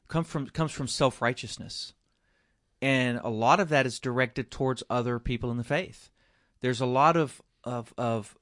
come 0.08 0.24
from 0.24 0.48
comes 0.48 0.72
from 0.72 0.88
self 0.88 1.22
righteousness, 1.22 1.94
and 2.82 3.20
a 3.24 3.30
lot 3.30 3.60
of 3.60 3.70
that 3.70 3.86
is 3.86 4.00
directed 4.00 4.52
towards 4.52 4.84
other 4.90 5.20
people 5.20 5.52
in 5.52 5.58
the 5.58 5.64
faith. 5.64 6.10
There's 6.62 6.82
a 6.82 6.86
lot 6.86 7.16
of 7.16 7.42
of 7.64 7.94
of 7.98 8.36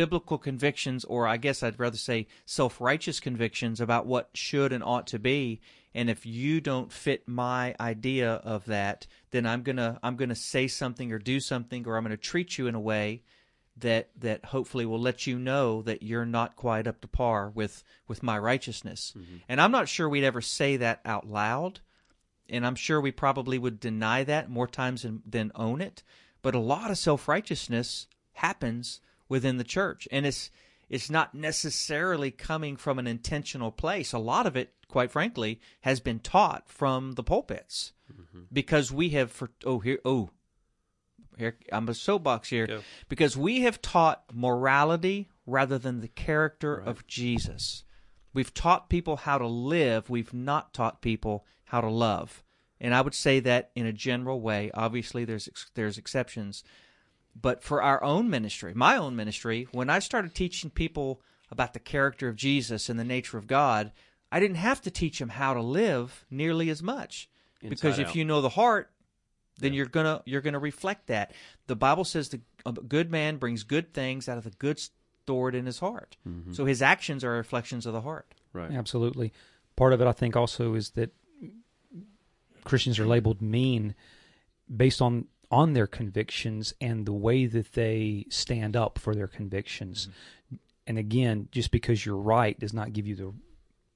biblical 0.00 0.38
convictions, 0.38 1.04
or 1.04 1.26
I 1.26 1.36
guess 1.36 1.62
I'd 1.62 1.78
rather 1.78 1.98
say 1.98 2.26
self 2.46 2.80
righteous 2.80 3.20
convictions 3.20 3.82
about 3.82 4.06
what 4.06 4.30
should 4.32 4.72
and 4.72 4.82
ought 4.82 5.06
to 5.08 5.18
be. 5.18 5.60
And 5.94 6.08
if 6.08 6.24
you 6.24 6.62
don't 6.62 6.90
fit 6.90 7.28
my 7.28 7.74
idea 7.78 8.36
of 8.36 8.64
that, 8.64 9.06
then 9.30 9.44
I'm 9.44 9.62
gonna 9.62 10.00
I'm 10.02 10.16
gonna 10.16 10.34
say 10.34 10.68
something 10.68 11.12
or 11.12 11.18
do 11.18 11.38
something, 11.38 11.86
or 11.86 11.98
I'm 11.98 12.02
gonna 12.02 12.16
treat 12.16 12.56
you 12.56 12.66
in 12.66 12.74
a 12.74 12.80
way 12.80 13.24
that 13.76 14.08
that 14.16 14.46
hopefully 14.46 14.86
will 14.86 14.98
let 14.98 15.26
you 15.26 15.38
know 15.38 15.82
that 15.82 16.02
you're 16.02 16.24
not 16.24 16.56
quite 16.56 16.86
up 16.86 17.02
to 17.02 17.06
par 17.06 17.50
with 17.50 17.84
with 18.08 18.22
my 18.22 18.38
righteousness. 18.38 19.12
Mm-hmm. 19.14 19.36
And 19.50 19.60
I'm 19.60 19.70
not 19.70 19.86
sure 19.86 20.08
we'd 20.08 20.24
ever 20.24 20.40
say 20.40 20.78
that 20.78 21.02
out 21.04 21.28
loud, 21.28 21.80
and 22.48 22.64
I'm 22.64 22.74
sure 22.74 23.02
we 23.02 23.12
probably 23.12 23.58
would 23.58 23.78
deny 23.78 24.24
that 24.24 24.48
more 24.48 24.66
times 24.66 25.02
than, 25.02 25.22
than 25.26 25.52
own 25.54 25.82
it. 25.82 26.02
But 26.40 26.54
a 26.54 26.58
lot 26.58 26.90
of 26.90 26.96
self 26.96 27.28
righteousness 27.28 28.06
happens 28.32 29.02
within 29.30 29.56
the 29.56 29.64
church, 29.64 30.06
and 30.12 30.26
it's 30.26 30.50
it's 30.90 31.08
not 31.08 31.34
necessarily 31.34 32.32
coming 32.32 32.76
from 32.76 32.98
an 32.98 33.06
intentional 33.06 33.70
place. 33.70 34.12
A 34.12 34.18
lot 34.18 34.44
of 34.44 34.56
it, 34.56 34.74
quite 34.88 35.12
frankly, 35.12 35.60
has 35.82 36.00
been 36.00 36.18
taught 36.18 36.68
from 36.68 37.12
the 37.12 37.22
pulpits 37.22 37.92
mm-hmm. 38.12 38.40
because 38.52 38.92
we 38.92 39.10
have 39.10 39.32
for 39.32 39.50
oh 39.64 39.78
here 39.78 40.00
oh 40.04 40.28
here 41.38 41.56
I'm 41.72 41.88
a 41.88 41.94
soapbox 41.94 42.50
here 42.50 42.66
Go. 42.66 42.80
because 43.08 43.36
we 43.36 43.60
have 43.60 43.80
taught 43.80 44.24
morality 44.34 45.30
rather 45.46 45.78
than 45.78 46.00
the 46.00 46.08
character 46.08 46.76
of 46.76 47.06
Jesus. 47.06 47.84
We've 48.34 48.52
taught 48.52 48.90
people 48.90 49.16
how 49.16 49.38
to 49.38 49.46
live, 49.46 50.10
we've 50.10 50.34
not 50.34 50.74
taught 50.74 51.00
people 51.00 51.46
how 51.64 51.80
to 51.80 51.88
love. 51.88 52.42
And 52.80 52.94
I 52.94 53.00
would 53.00 53.14
say 53.14 53.40
that 53.40 53.70
in 53.74 53.86
a 53.86 53.92
general 53.92 54.40
way. 54.40 54.70
Obviously 54.74 55.24
there's 55.24 55.48
there's 55.74 55.98
exceptions. 55.98 56.64
But 57.34 57.62
for 57.62 57.82
our 57.82 58.02
own 58.02 58.28
ministry, 58.28 58.72
my 58.74 58.96
own 58.96 59.16
ministry, 59.16 59.68
when 59.72 59.88
I 59.88 59.98
started 59.98 60.34
teaching 60.34 60.70
people 60.70 61.22
about 61.50 61.72
the 61.72 61.78
character 61.78 62.28
of 62.28 62.36
Jesus 62.36 62.88
and 62.88 62.98
the 62.98 63.04
nature 63.04 63.38
of 63.38 63.46
God, 63.46 63.92
I 64.32 64.40
didn't 64.40 64.56
have 64.56 64.80
to 64.82 64.90
teach 64.90 65.18
them 65.18 65.30
how 65.30 65.54
to 65.54 65.62
live 65.62 66.24
nearly 66.30 66.70
as 66.70 66.82
much. 66.82 67.28
because 67.66 67.98
if 67.98 68.08
out. 68.08 68.14
you 68.14 68.24
know 68.24 68.40
the 68.40 68.48
heart, 68.50 68.90
then 69.58 69.74
you're 69.74 69.86
gonna 69.86 70.22
you're 70.24 70.40
gonna 70.40 70.58
reflect 70.58 71.08
that. 71.08 71.32
The 71.66 71.76
Bible 71.76 72.04
says 72.04 72.30
the 72.30 72.40
a 72.66 72.72
good 72.72 73.10
man 73.10 73.36
brings 73.36 73.62
good 73.62 73.92
things 73.92 74.28
out 74.28 74.38
of 74.38 74.44
the 74.44 74.50
good 74.50 74.78
stored 74.78 75.54
in 75.54 75.66
his 75.66 75.78
heart. 75.78 76.16
Mm-hmm. 76.26 76.52
So 76.52 76.64
his 76.64 76.82
actions 76.82 77.24
are 77.24 77.32
reflections 77.32 77.86
of 77.86 77.92
the 77.92 78.00
heart. 78.00 78.34
Right. 78.52 78.70
Absolutely. 78.70 79.32
Part 79.76 79.92
of 79.92 80.00
it, 80.00 80.06
I 80.06 80.12
think, 80.12 80.36
also 80.36 80.74
is 80.74 80.90
that 80.90 81.14
Christians 82.64 82.98
are 82.98 83.06
labeled 83.06 83.40
mean 83.40 83.94
based 84.74 85.00
on 85.00 85.26
on 85.50 85.72
their 85.72 85.86
convictions 85.86 86.74
and 86.80 87.06
the 87.06 87.12
way 87.12 87.46
that 87.46 87.72
they 87.72 88.24
stand 88.28 88.76
up 88.76 88.98
for 88.98 89.14
their 89.14 89.26
convictions. 89.26 90.06
Mm-hmm. 90.06 90.56
And 90.86 90.98
again, 90.98 91.48
just 91.52 91.70
because 91.70 92.04
you're 92.04 92.16
right 92.16 92.58
does 92.58 92.72
not 92.72 92.92
give 92.92 93.06
you 93.06 93.14
the 93.14 93.32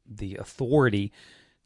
the 0.07 0.37
authority 0.37 1.13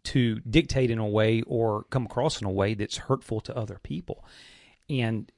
to 0.04 0.40
dictate 0.40 0.90
in 0.90 0.98
a 0.98 1.06
way 1.06 1.42
or 1.42 1.84
come 1.90 2.06
across 2.06 2.40
in 2.40 2.46
a 2.46 2.50
way 2.50 2.74
that's 2.74 2.96
hurtful 2.96 3.40
to 3.40 3.56
other 3.56 3.80
people. 3.82 4.24
And 4.88 5.30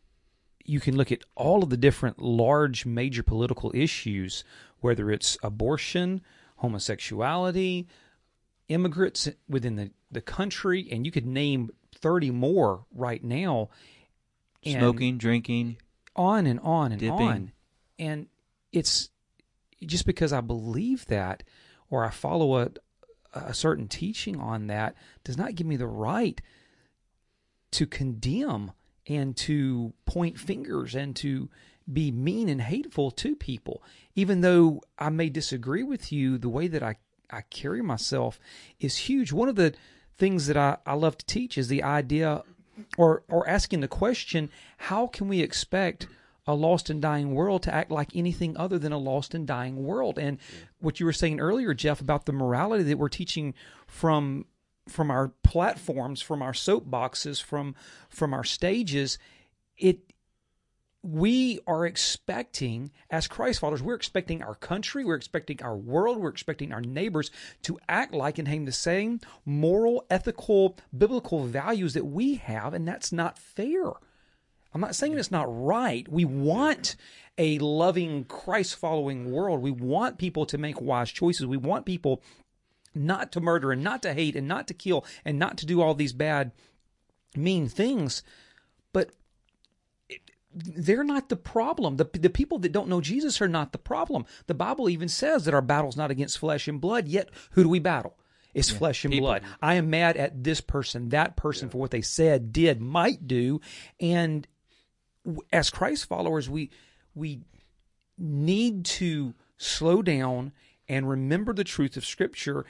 you 0.64 0.80
can 0.80 0.96
look 0.96 1.10
at 1.10 1.24
all 1.34 1.62
of 1.62 1.70
the 1.70 1.76
different 1.76 2.20
large 2.20 2.86
major 2.86 3.22
political 3.22 3.72
issues, 3.74 4.44
whether 4.80 5.10
it's 5.10 5.38
abortion, 5.42 6.20
homosexuality, 6.56 7.88
immigrants 8.68 9.28
within 9.48 9.76
the, 9.76 9.90
the 10.10 10.20
country, 10.20 10.86
and 10.92 11.04
you 11.04 11.10
could 11.10 11.26
name 11.26 11.70
30 11.96 12.30
more 12.30 12.84
right 12.94 13.24
now. 13.24 13.70
Smoking, 14.64 15.18
drinking. 15.18 15.76
on 16.16 16.46
and 16.46 16.60
on 16.60 16.92
and 16.92 17.00
Dipping. 17.00 17.28
on. 17.28 17.52
And 17.98 18.26
it's 18.72 19.10
just 19.84 20.06
because 20.06 20.32
I 20.32 20.40
believe 20.40 21.06
that 21.06 21.42
or 21.88 22.04
I 22.04 22.10
follow 22.10 22.58
a 22.58 22.70
a 23.32 23.54
certain 23.54 23.86
teaching 23.86 24.40
on 24.40 24.66
that 24.66 24.94
does 25.22 25.36
not 25.38 25.54
give 25.54 25.66
me 25.66 25.76
the 25.76 25.86
right 25.86 26.40
to 27.70 27.86
condemn 27.86 28.72
and 29.06 29.36
to 29.36 29.92
point 30.04 30.38
fingers 30.38 30.94
and 30.94 31.14
to 31.16 31.48
be 31.90 32.10
mean 32.10 32.48
and 32.48 32.60
hateful 32.60 33.10
to 33.10 33.36
people. 33.36 33.82
Even 34.14 34.40
though 34.40 34.82
I 34.98 35.10
may 35.10 35.28
disagree 35.28 35.82
with 35.82 36.12
you, 36.12 36.38
the 36.38 36.48
way 36.48 36.68
that 36.68 36.82
I, 36.82 36.96
I 37.30 37.42
carry 37.42 37.82
myself 37.82 38.38
is 38.78 38.96
huge. 38.96 39.32
One 39.32 39.48
of 39.48 39.56
the 39.56 39.74
things 40.18 40.46
that 40.46 40.56
I, 40.56 40.78
I 40.84 40.94
love 40.94 41.16
to 41.18 41.26
teach 41.26 41.56
is 41.56 41.68
the 41.68 41.82
idea 41.82 42.42
or 42.96 43.22
or 43.28 43.48
asking 43.48 43.80
the 43.80 43.88
question, 43.88 44.50
how 44.78 45.06
can 45.06 45.28
we 45.28 45.40
expect 45.40 46.06
a 46.46 46.54
lost 46.54 46.90
and 46.90 47.00
dying 47.00 47.34
world 47.34 47.62
to 47.62 47.74
act 47.74 47.90
like 47.90 48.14
anything 48.14 48.56
other 48.56 48.78
than 48.78 48.92
a 48.92 48.98
lost 48.98 49.34
and 49.34 49.46
dying 49.46 49.84
world? 49.84 50.18
And 50.18 50.38
what 50.80 51.00
you 51.00 51.06
were 51.06 51.12
saying 51.12 51.40
earlier, 51.40 51.74
Jeff, 51.74 52.00
about 52.00 52.26
the 52.26 52.32
morality 52.32 52.84
that 52.84 52.98
we're 52.98 53.08
teaching 53.08 53.54
from 53.86 54.46
from 54.88 55.10
our 55.10 55.28
platforms, 55.44 56.20
from 56.20 56.42
our 56.42 56.52
soapboxes, 56.52 57.42
from 57.42 57.74
from 58.08 58.34
our 58.34 58.44
stages, 58.44 59.18
it 59.76 60.09
we 61.02 61.60
are 61.66 61.86
expecting, 61.86 62.90
as 63.10 63.26
Christ 63.26 63.60
followers, 63.60 63.82
we're 63.82 63.94
expecting 63.94 64.42
our 64.42 64.54
country, 64.54 65.04
we're 65.04 65.14
expecting 65.14 65.62
our 65.62 65.76
world, 65.76 66.18
we're 66.18 66.28
expecting 66.28 66.72
our 66.72 66.82
neighbors 66.82 67.30
to 67.62 67.78
act 67.88 68.12
like 68.12 68.38
and 68.38 68.46
hang 68.46 68.66
the 68.66 68.72
same 68.72 69.20
moral, 69.46 70.04
ethical, 70.10 70.76
biblical 70.96 71.44
values 71.44 71.94
that 71.94 72.06
we 72.06 72.34
have, 72.34 72.74
and 72.74 72.86
that's 72.86 73.12
not 73.12 73.38
fair. 73.38 73.92
I'm 74.72 74.80
not 74.80 74.94
saying 74.94 75.18
it's 75.18 75.30
not 75.30 75.46
right. 75.48 76.06
We 76.08 76.24
want 76.24 76.96
a 77.38 77.58
loving, 77.58 78.24
Christ 78.24 78.76
following 78.76 79.32
world. 79.32 79.62
We 79.62 79.70
want 79.70 80.18
people 80.18 80.46
to 80.46 80.58
make 80.58 80.80
wise 80.80 81.10
choices. 81.10 81.46
We 81.46 81.56
want 81.56 81.86
people 81.86 82.22
not 82.94 83.32
to 83.32 83.40
murder 83.40 83.72
and 83.72 83.82
not 83.82 84.02
to 84.02 84.14
hate 84.14 84.36
and 84.36 84.46
not 84.46 84.68
to 84.68 84.74
kill 84.74 85.04
and 85.24 85.38
not 85.38 85.56
to 85.58 85.66
do 85.66 85.80
all 85.80 85.94
these 85.94 86.12
bad, 86.12 86.52
mean 87.34 87.68
things. 87.68 88.22
They're 90.52 91.04
not 91.04 91.28
the 91.28 91.36
problem. 91.36 91.96
The, 91.96 92.08
the 92.12 92.30
people 92.30 92.58
that 92.60 92.72
don't 92.72 92.88
know 92.88 93.00
Jesus 93.00 93.40
are 93.40 93.48
not 93.48 93.72
the 93.72 93.78
problem. 93.78 94.26
The 94.46 94.54
Bible 94.54 94.88
even 94.88 95.08
says 95.08 95.44
that 95.44 95.54
our 95.54 95.62
battle's 95.62 95.96
not 95.96 96.10
against 96.10 96.38
flesh 96.38 96.66
and 96.66 96.80
blood, 96.80 97.06
yet 97.06 97.30
who 97.52 97.62
do 97.62 97.68
we 97.68 97.78
battle? 97.78 98.16
It's 98.52 98.72
yeah, 98.72 98.78
flesh 98.78 99.04
and 99.04 99.12
people. 99.12 99.28
blood. 99.28 99.42
I 99.62 99.74
am 99.74 99.90
mad 99.90 100.16
at 100.16 100.42
this 100.42 100.60
person, 100.60 101.10
that 101.10 101.36
person 101.36 101.68
yeah. 101.68 101.72
for 101.72 101.78
what 101.78 101.92
they 101.92 102.00
said, 102.00 102.52
did, 102.52 102.80
might 102.80 103.28
do. 103.28 103.60
And 104.00 104.46
as 105.52 105.70
Christ 105.70 106.06
followers, 106.06 106.50
we 106.50 106.70
we 107.14 107.42
need 108.18 108.84
to 108.84 109.34
slow 109.56 110.02
down 110.02 110.52
and 110.88 111.08
remember 111.08 111.52
the 111.52 111.64
truth 111.64 111.96
of 111.96 112.04
Scripture 112.04 112.64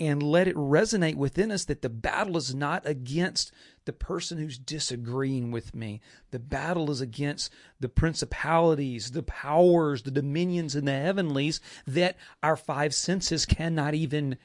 and 0.00 0.22
let 0.22 0.48
it 0.48 0.56
resonate 0.56 1.16
within 1.16 1.50
us 1.50 1.64
that 1.66 1.82
the 1.82 1.88
battle 1.88 2.36
is 2.36 2.54
not 2.54 2.86
against 2.86 3.52
the 3.84 3.92
person 3.92 4.38
who's 4.38 4.58
disagreeing 4.58 5.50
with 5.50 5.74
me. 5.74 6.00
The 6.30 6.38
battle 6.38 6.90
is 6.90 7.00
against 7.00 7.52
the 7.80 7.88
principalities, 7.88 9.12
the 9.12 9.22
powers, 9.22 10.02
the 10.02 10.10
dominions 10.10 10.74
in 10.74 10.84
the 10.84 10.92
heavenlies 10.92 11.60
that 11.86 12.16
our 12.42 12.56
five 12.56 12.94
senses 12.94 13.46
cannot 13.46 13.94
even 13.94 14.36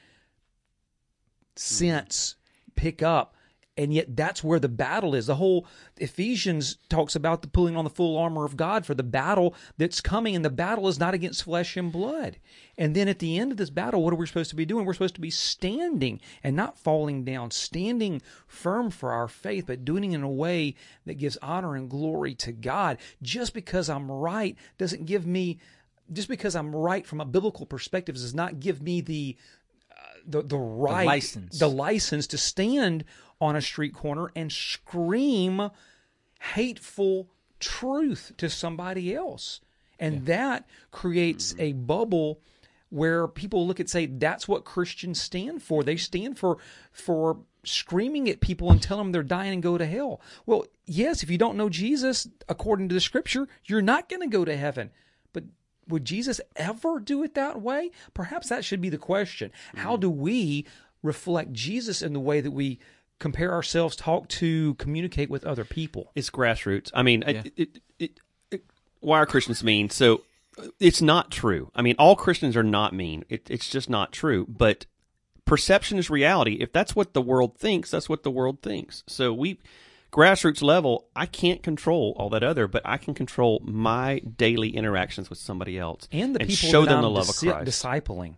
sense, 1.55 2.35
mm-hmm. 2.35 2.71
pick 2.75 3.01
up 3.01 3.35
and 3.79 3.93
yet 3.93 4.17
that's 4.17 4.43
where 4.43 4.59
the 4.59 4.67
battle 4.67 5.15
is. 5.15 5.27
The 5.27 5.35
whole 5.35 5.65
Ephesians 5.97 6.75
talks 6.89 7.15
about 7.15 7.41
the 7.41 7.47
pulling 7.47 7.77
on 7.77 7.85
the 7.85 7.89
full 7.89 8.17
armor 8.17 8.43
of 8.43 8.57
God 8.57 8.85
for 8.85 8.93
the 8.93 9.03
battle 9.03 9.55
that's 9.77 10.01
coming, 10.01 10.35
and 10.35 10.43
the 10.43 10.49
battle 10.49 10.89
is 10.89 10.99
not 10.99 11.13
against 11.13 11.43
flesh 11.43 11.77
and 11.77 11.89
blood. 11.89 12.39
And 12.77 12.93
then 12.93 13.07
at 13.07 13.19
the 13.19 13.37
end 13.37 13.53
of 13.53 13.57
this 13.57 13.69
battle, 13.69 14.03
what 14.03 14.11
are 14.11 14.17
we 14.17 14.27
supposed 14.27 14.49
to 14.49 14.57
be 14.57 14.65
doing? 14.65 14.85
We're 14.85 14.93
supposed 14.93 15.15
to 15.15 15.21
be 15.21 15.29
standing 15.29 16.19
and 16.43 16.57
not 16.57 16.77
falling 16.77 17.23
down, 17.23 17.51
standing 17.51 18.21
firm 18.47 18.91
for 18.91 19.13
our 19.13 19.29
faith, 19.29 19.67
but 19.67 19.85
doing 19.85 20.11
it 20.11 20.15
in 20.15 20.23
a 20.23 20.29
way 20.29 20.75
that 21.05 21.13
gives 21.13 21.37
honor 21.41 21.73
and 21.73 21.89
glory 21.89 22.35
to 22.35 22.51
God. 22.51 22.97
Just 23.21 23.53
because 23.53 23.89
I'm 23.89 24.11
right 24.11 24.57
doesn't 24.77 25.05
give 25.05 25.25
me 25.25 25.57
just 26.11 26.27
because 26.27 26.53
I'm 26.53 26.75
right 26.75 27.07
from 27.07 27.21
a 27.21 27.25
biblical 27.25 27.65
perspective 27.65 28.15
does 28.15 28.33
not 28.33 28.59
give 28.59 28.81
me 28.81 28.99
the 28.99 29.37
uh, 29.89 29.95
the 30.27 30.41
the 30.41 30.57
right 30.57 31.03
the 31.03 31.05
license. 31.05 31.59
the 31.59 31.69
license 31.69 32.27
to 32.27 32.37
stand 32.37 33.05
on 33.41 33.55
a 33.55 33.61
street 33.61 33.93
corner 33.93 34.31
and 34.35 34.51
scream 34.51 35.69
hateful 36.53 37.29
truth 37.59 38.31
to 38.37 38.49
somebody 38.49 39.13
else. 39.13 39.61
And 39.99 40.15
yeah. 40.15 40.37
that 40.37 40.67
creates 40.91 41.53
mm-hmm. 41.53 41.61
a 41.61 41.73
bubble 41.73 42.41
where 42.89 43.27
people 43.27 43.67
look 43.67 43.79
at 43.79 43.89
say 43.89 44.05
that's 44.07 44.47
what 44.47 44.65
Christians 44.65 45.21
stand 45.21 45.61
for. 45.61 45.83
They 45.83 45.97
stand 45.97 46.39
for 46.39 46.57
for 46.91 47.39
screaming 47.63 48.29
at 48.29 48.39
people 48.39 48.71
and 48.71 48.81
telling 48.81 49.05
them 49.05 49.11
they're 49.11 49.23
dying 49.23 49.53
and 49.53 49.63
go 49.63 49.77
to 49.77 49.85
hell. 49.85 50.21
Well, 50.45 50.65
yes, 50.85 51.23
if 51.23 51.29
you 51.29 51.37
don't 51.37 51.57
know 51.57 51.69
Jesus 51.69 52.27
according 52.47 52.89
to 52.89 52.95
the 52.95 53.01
scripture, 53.01 53.47
you're 53.65 53.81
not 53.81 54.09
going 54.09 54.21
to 54.21 54.27
go 54.27 54.45
to 54.45 54.57
heaven. 54.57 54.91
But 55.33 55.43
would 55.87 56.05
Jesus 56.05 56.41
ever 56.55 56.99
do 56.99 57.21
it 57.23 57.35
that 57.35 57.61
way? 57.61 57.91
Perhaps 58.13 58.49
that 58.49 58.65
should 58.65 58.81
be 58.81 58.89
the 58.89 58.97
question. 58.97 59.49
Mm-hmm. 59.49 59.79
How 59.79 59.97
do 59.97 60.09
we 60.09 60.65
reflect 61.03 61.53
Jesus 61.53 62.01
in 62.01 62.13
the 62.13 62.19
way 62.19 62.41
that 62.41 62.51
we 62.51 62.79
compare 63.19 63.51
ourselves, 63.51 63.95
talk 63.95 64.27
to, 64.29 64.73
communicate 64.75 65.29
with 65.29 65.45
other 65.45 65.65
people? 65.65 66.11
It's 66.15 66.29
grassroots. 66.29 66.91
I 66.93 67.03
mean, 67.03 67.23
yeah. 67.27 67.43
it, 67.55 67.79
it, 67.99 68.19
it, 68.51 68.63
why 68.99 69.19
are 69.19 69.25
Christians 69.25 69.63
mean? 69.63 69.89
So 69.89 70.23
it's 70.79 71.01
not 71.01 71.31
true. 71.31 71.71
I 71.75 71.81
mean, 71.81 71.95
all 71.99 72.15
Christians 72.15 72.57
are 72.57 72.63
not 72.63 72.93
mean. 72.93 73.25
it's 73.29 73.69
just 73.69 73.89
not 73.89 74.11
true. 74.11 74.45
But 74.47 74.85
perception 75.45 75.97
is 75.97 76.09
reality. 76.09 76.57
If 76.59 76.71
that's 76.71 76.95
what 76.95 77.13
the 77.13 77.21
world 77.21 77.57
thinks, 77.57 77.91
that's 77.91 78.09
what 78.09 78.23
the 78.23 78.31
world 78.31 78.61
thinks. 78.61 79.03
So 79.07 79.33
we 79.33 79.59
grassroots 80.11 80.61
level, 80.61 81.07
I 81.15 81.25
can't 81.25 81.61
control 81.63 82.15
all 82.17 82.29
that 82.29 82.43
other, 82.43 82.67
but 82.67 82.81
I 82.85 82.97
can 82.97 83.13
control 83.13 83.61
my 83.63 84.19
daily 84.19 84.69
interactions 84.69 85.29
with 85.29 85.39
somebody 85.39 85.77
else 85.77 86.07
and 86.11 86.35
the 86.35 86.41
and 86.41 86.49
people 86.49 86.69
show 86.69 86.85
them 86.85 86.97
I'm 86.97 87.01
the 87.03 87.09
love 87.09 87.27
dis- 87.27 87.43
of 87.43 87.49
Christ, 87.49 87.83
discipling. 87.83 88.35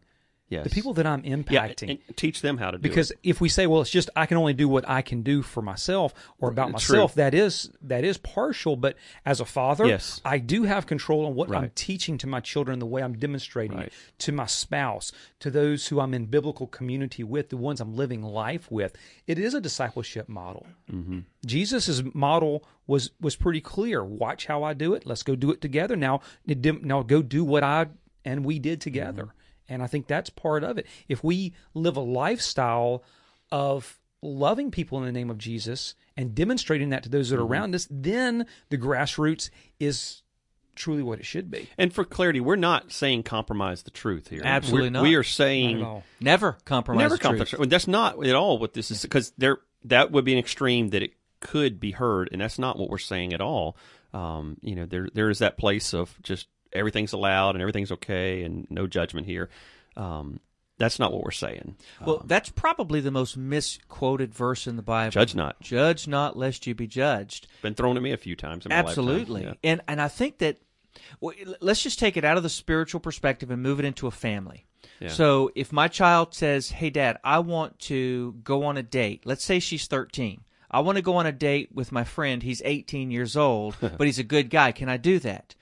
Yes. 0.51 0.65
The 0.65 0.69
people 0.69 0.93
that 0.95 1.07
I'm 1.07 1.23
impacting. 1.23 1.87
Yeah, 1.87 2.13
teach 2.17 2.41
them 2.41 2.57
how 2.57 2.71
to 2.71 2.77
do 2.77 2.81
because 2.81 3.11
it. 3.11 3.19
if 3.23 3.39
we 3.39 3.47
say, 3.47 3.67
well, 3.67 3.79
it's 3.79 3.89
just 3.89 4.09
I 4.17 4.25
can 4.25 4.35
only 4.35 4.53
do 4.53 4.67
what 4.67 4.87
I 4.87 5.01
can 5.01 5.21
do 5.21 5.41
for 5.41 5.61
myself 5.61 6.13
or 6.39 6.49
about 6.49 6.71
myself, 6.71 7.15
that 7.15 7.33
is 7.33 7.71
that 7.83 8.03
is 8.03 8.17
partial. 8.17 8.75
But 8.75 8.97
as 9.25 9.39
a 9.39 9.45
father, 9.45 9.87
yes. 9.87 10.19
I 10.25 10.39
do 10.39 10.63
have 10.63 10.87
control 10.87 11.25
on 11.25 11.35
what 11.35 11.47
right. 11.47 11.63
I'm 11.63 11.71
teaching 11.73 12.17
to 12.17 12.27
my 12.27 12.41
children, 12.41 12.79
the 12.79 12.85
way 12.85 13.01
I'm 13.01 13.17
demonstrating 13.17 13.77
right. 13.77 13.87
it 13.87 13.93
to 14.19 14.33
my 14.33 14.45
spouse, 14.45 15.13
to 15.39 15.49
those 15.49 15.87
who 15.87 16.01
I'm 16.01 16.13
in 16.13 16.25
biblical 16.25 16.67
community 16.67 17.23
with, 17.23 17.47
the 17.47 17.55
ones 17.55 17.79
I'm 17.79 17.95
living 17.95 18.21
life 18.21 18.69
with. 18.69 18.97
It 19.27 19.39
is 19.39 19.53
a 19.53 19.61
discipleship 19.61 20.27
model. 20.27 20.67
Mm-hmm. 20.91 21.19
Jesus's 21.45 22.03
model 22.13 22.65
was 22.87 23.11
was 23.21 23.37
pretty 23.37 23.61
clear. 23.61 24.03
Watch 24.03 24.47
how 24.47 24.63
I 24.63 24.73
do 24.73 24.95
it. 24.95 25.05
Let's 25.05 25.23
go 25.23 25.37
do 25.37 25.51
it 25.51 25.61
together. 25.61 25.95
Now, 25.95 26.19
now 26.45 27.03
go 27.03 27.21
do 27.21 27.45
what 27.45 27.63
I 27.63 27.87
and 28.25 28.43
we 28.45 28.59
did 28.59 28.81
together. 28.81 29.23
Mm-hmm. 29.23 29.37
And 29.71 29.81
I 29.81 29.87
think 29.87 30.07
that's 30.07 30.29
part 30.29 30.63
of 30.63 30.77
it. 30.77 30.85
If 31.07 31.23
we 31.23 31.53
live 31.73 31.95
a 31.95 32.01
lifestyle 32.01 33.03
of 33.51 33.97
loving 34.21 34.69
people 34.69 34.99
in 34.99 35.05
the 35.05 35.11
name 35.11 35.29
of 35.29 35.37
Jesus 35.37 35.95
and 36.17 36.35
demonstrating 36.35 36.89
that 36.89 37.03
to 37.03 37.09
those 37.09 37.29
that 37.29 37.37
are 37.37 37.43
mm-hmm. 37.43 37.53
around 37.53 37.75
us, 37.75 37.87
then 37.89 38.45
the 38.69 38.77
grassroots 38.77 39.49
is 39.79 40.23
truly 40.75 41.03
what 41.03 41.19
it 41.19 41.25
should 41.25 41.49
be. 41.49 41.69
And 41.77 41.93
for 41.93 42.03
clarity, 42.03 42.41
we're 42.41 42.57
not 42.57 42.91
saying 42.91 43.23
compromise 43.23 43.83
the 43.83 43.91
truth 43.91 44.27
here. 44.27 44.41
Absolutely 44.43 44.89
we're, 44.89 44.91
not. 44.91 45.03
We 45.03 45.15
are 45.15 45.23
saying 45.23 46.03
never 46.19 46.57
compromise. 46.65 47.03
Never 47.03 47.15
the 47.15 47.21
compromise. 47.21 47.49
truth. 47.49 47.69
That's 47.69 47.87
not 47.87 48.25
at 48.25 48.35
all 48.35 48.57
what 48.57 48.73
this 48.73 48.91
is 48.91 49.01
because 49.01 49.31
there 49.37 49.59
that 49.85 50.11
would 50.11 50.25
be 50.25 50.33
an 50.33 50.39
extreme 50.39 50.89
that 50.89 51.01
it 51.01 51.13
could 51.39 51.79
be 51.79 51.91
heard, 51.91 52.29
and 52.31 52.41
that's 52.41 52.59
not 52.59 52.77
what 52.77 52.89
we're 52.89 52.97
saying 52.97 53.33
at 53.33 53.41
all. 53.41 53.77
Um, 54.13 54.57
you 54.61 54.75
know, 54.75 54.85
there 54.85 55.07
there 55.13 55.29
is 55.29 55.39
that 55.39 55.57
place 55.57 55.93
of 55.93 56.13
just 56.23 56.47
everything's 56.73 57.13
allowed 57.13 57.55
and 57.55 57.61
everything's 57.61 57.91
okay 57.91 58.43
and 58.43 58.67
no 58.69 58.87
judgment 58.87 59.27
here. 59.27 59.49
Um, 59.95 60.39
that's 60.77 60.97
not 60.97 61.13
what 61.13 61.23
we're 61.23 61.31
saying. 61.31 61.75
Well, 62.03 62.21
um, 62.21 62.25
that's 62.25 62.49
probably 62.49 63.01
the 63.01 63.11
most 63.11 63.37
misquoted 63.37 64.33
verse 64.33 64.65
in 64.65 64.77
the 64.77 64.81
Bible. 64.81 65.11
Judge 65.11 65.35
not. 65.35 65.61
Judge 65.61 66.07
not, 66.07 66.35
lest 66.35 66.65
you 66.65 66.73
be 66.73 66.87
judged. 66.87 67.47
Been 67.61 67.75
thrown 67.75 67.97
at 67.97 68.03
me 68.03 68.13
a 68.13 68.17
few 68.17 68.35
times. 68.35 68.65
Absolutely, 68.69 69.43
yeah. 69.43 69.53
and 69.63 69.81
and 69.87 70.01
I 70.01 70.07
think 70.07 70.39
that 70.39 70.57
well, 71.19 71.35
let's 71.61 71.83
just 71.83 71.99
take 71.99 72.17
it 72.17 72.25
out 72.25 72.37
of 72.37 72.43
the 72.43 72.49
spiritual 72.49 72.99
perspective 72.99 73.51
and 73.51 73.61
move 73.61 73.79
it 73.79 73.85
into 73.85 74.07
a 74.07 74.11
family. 74.11 74.65
Yeah. 74.99 75.09
So 75.09 75.51
if 75.55 75.71
my 75.71 75.87
child 75.87 76.33
says, 76.33 76.71
"Hey, 76.71 76.89
Dad, 76.89 77.19
I 77.23 77.39
want 77.39 77.77
to 77.79 78.33
go 78.43 78.63
on 78.65 78.77
a 78.77 78.83
date," 78.83 79.21
let's 79.25 79.45
say 79.45 79.59
she's 79.59 79.85
thirteen. 79.85 80.41
I 80.71 80.79
want 80.79 80.95
to 80.95 81.01
go 81.01 81.17
on 81.17 81.25
a 81.25 81.33
date 81.33 81.69
with 81.73 81.91
my 81.91 82.05
friend. 82.05 82.41
He's 82.41 82.61
18 82.63 83.11
years 83.11 83.35
old, 83.35 83.75
but 83.81 84.07
he's 84.07 84.19
a 84.19 84.23
good 84.23 84.49
guy. 84.49 84.71
Can 84.71 84.87
I 84.87 84.95
do 84.95 85.19
that? 85.19 85.53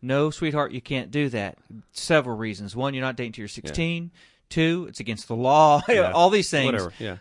No, 0.00 0.30
sweetheart, 0.30 0.72
you 0.72 0.80
can't 0.80 1.10
do 1.10 1.28
that. 1.30 1.58
Several 1.92 2.36
reasons. 2.36 2.76
One, 2.76 2.94
you're 2.94 3.04
not 3.04 3.16
dating 3.16 3.32
till 3.32 3.42
you're 3.42 3.48
16. 3.48 4.02
Yeah. 4.04 4.08
Two, 4.48 4.86
it's 4.88 5.00
against 5.00 5.28
the 5.28 5.36
law. 5.36 5.82
Yeah. 5.88 6.12
All 6.12 6.30
these 6.30 6.48
things. 6.50 6.66
Whatever. 6.66 6.92
Yeah. 6.98 7.16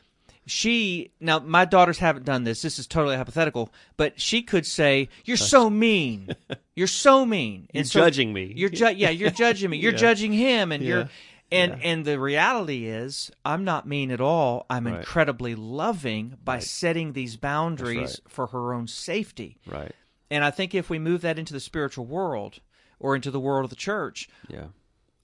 She 0.46 1.12
now, 1.20 1.40
my 1.40 1.66
daughters 1.66 1.98
haven't 1.98 2.24
done 2.24 2.46
this. 2.46 2.62
This 2.62 2.80
is 2.80 2.88
totally 2.88 3.18
hypothetical, 3.18 3.70
but 3.98 4.22
she 4.22 4.42
could 4.42 4.66
say, 4.66 5.10
"You're 5.26 5.36
so 5.36 5.70
mean. 5.86 6.30
You're 6.74 6.88
so 6.88 7.26
mean. 7.26 7.68
You're 7.74 7.84
so 7.84 8.00
judging 8.00 8.32
me. 8.32 8.54
You're 8.56 8.70
ju- 8.70 8.94
yeah. 8.96 9.10
You're 9.10 9.30
judging 9.46 9.70
me. 9.70 9.78
You're 9.78 9.92
Yeah. 9.92 9.98
judging 9.98 10.32
him, 10.32 10.72
and 10.72 10.84
you're." 10.84 11.10
And 11.52 11.72
Yeah. 11.74 11.90
and 11.90 12.06
the 12.06 12.18
reality 12.20 12.86
is, 12.86 13.30
I'm 13.44 13.64
not 13.66 13.88
mean 13.88 14.10
at 14.12 14.22
all. 14.22 14.66
I'm 14.70 14.86
Right. 14.88 15.00
incredibly 15.00 15.54
loving 15.56 16.38
by 16.46 16.56
Right. 16.56 16.64
setting 16.64 17.12
these 17.14 17.36
boundaries 17.36 18.22
right. 18.24 18.32
for 18.32 18.48
her 18.48 18.74
own 18.74 18.88
safety. 18.88 19.58
Right. 19.66 19.92
And 20.30 20.44
I 20.46 20.52
think 20.52 20.74
if 20.76 20.90
we 20.90 21.00
move 21.00 21.22
that 21.22 21.40
into 21.40 21.54
the 21.54 21.60
spiritual 21.62 22.06
world 22.06 22.60
or 23.00 23.16
into 23.16 23.32
the 23.32 23.40
world 23.40 23.64
of 23.64 23.70
the 23.70 23.76
church, 23.76 24.30
Yeah. 24.50 24.68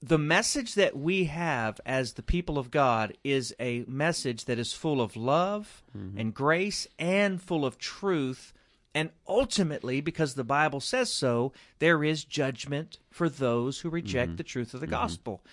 the 0.02 0.18
message 0.18 0.74
that 0.74 0.96
we 0.96 1.24
have 1.24 1.80
as 1.86 2.12
the 2.12 2.22
people 2.22 2.58
of 2.58 2.70
God 2.70 3.16
is 3.24 3.54
a 3.58 3.84
message 3.88 4.44
that 4.44 4.58
is 4.58 4.72
full 4.72 5.00
of 5.00 5.16
love 5.16 5.82
mm-hmm. 5.96 6.18
and 6.18 6.34
grace 6.34 6.86
and 6.98 7.40
full 7.40 7.64
of 7.64 7.78
truth. 7.78 8.52
And 8.94 9.10
ultimately, 9.26 10.00
because 10.00 10.34
the 10.34 10.44
Bible 10.44 10.80
says 10.80 11.10
so, 11.12 11.52
there 11.80 12.04
is 12.04 12.22
judgment 12.24 12.98
for 13.10 13.28
those 13.28 13.80
who 13.80 13.90
reject 13.90 14.30
mm-hmm. 14.30 14.36
the 14.36 14.44
truth 14.44 14.74
of 14.74 14.80
the 14.80 14.86
mm-hmm. 14.86 14.94
gospel. 14.94 15.44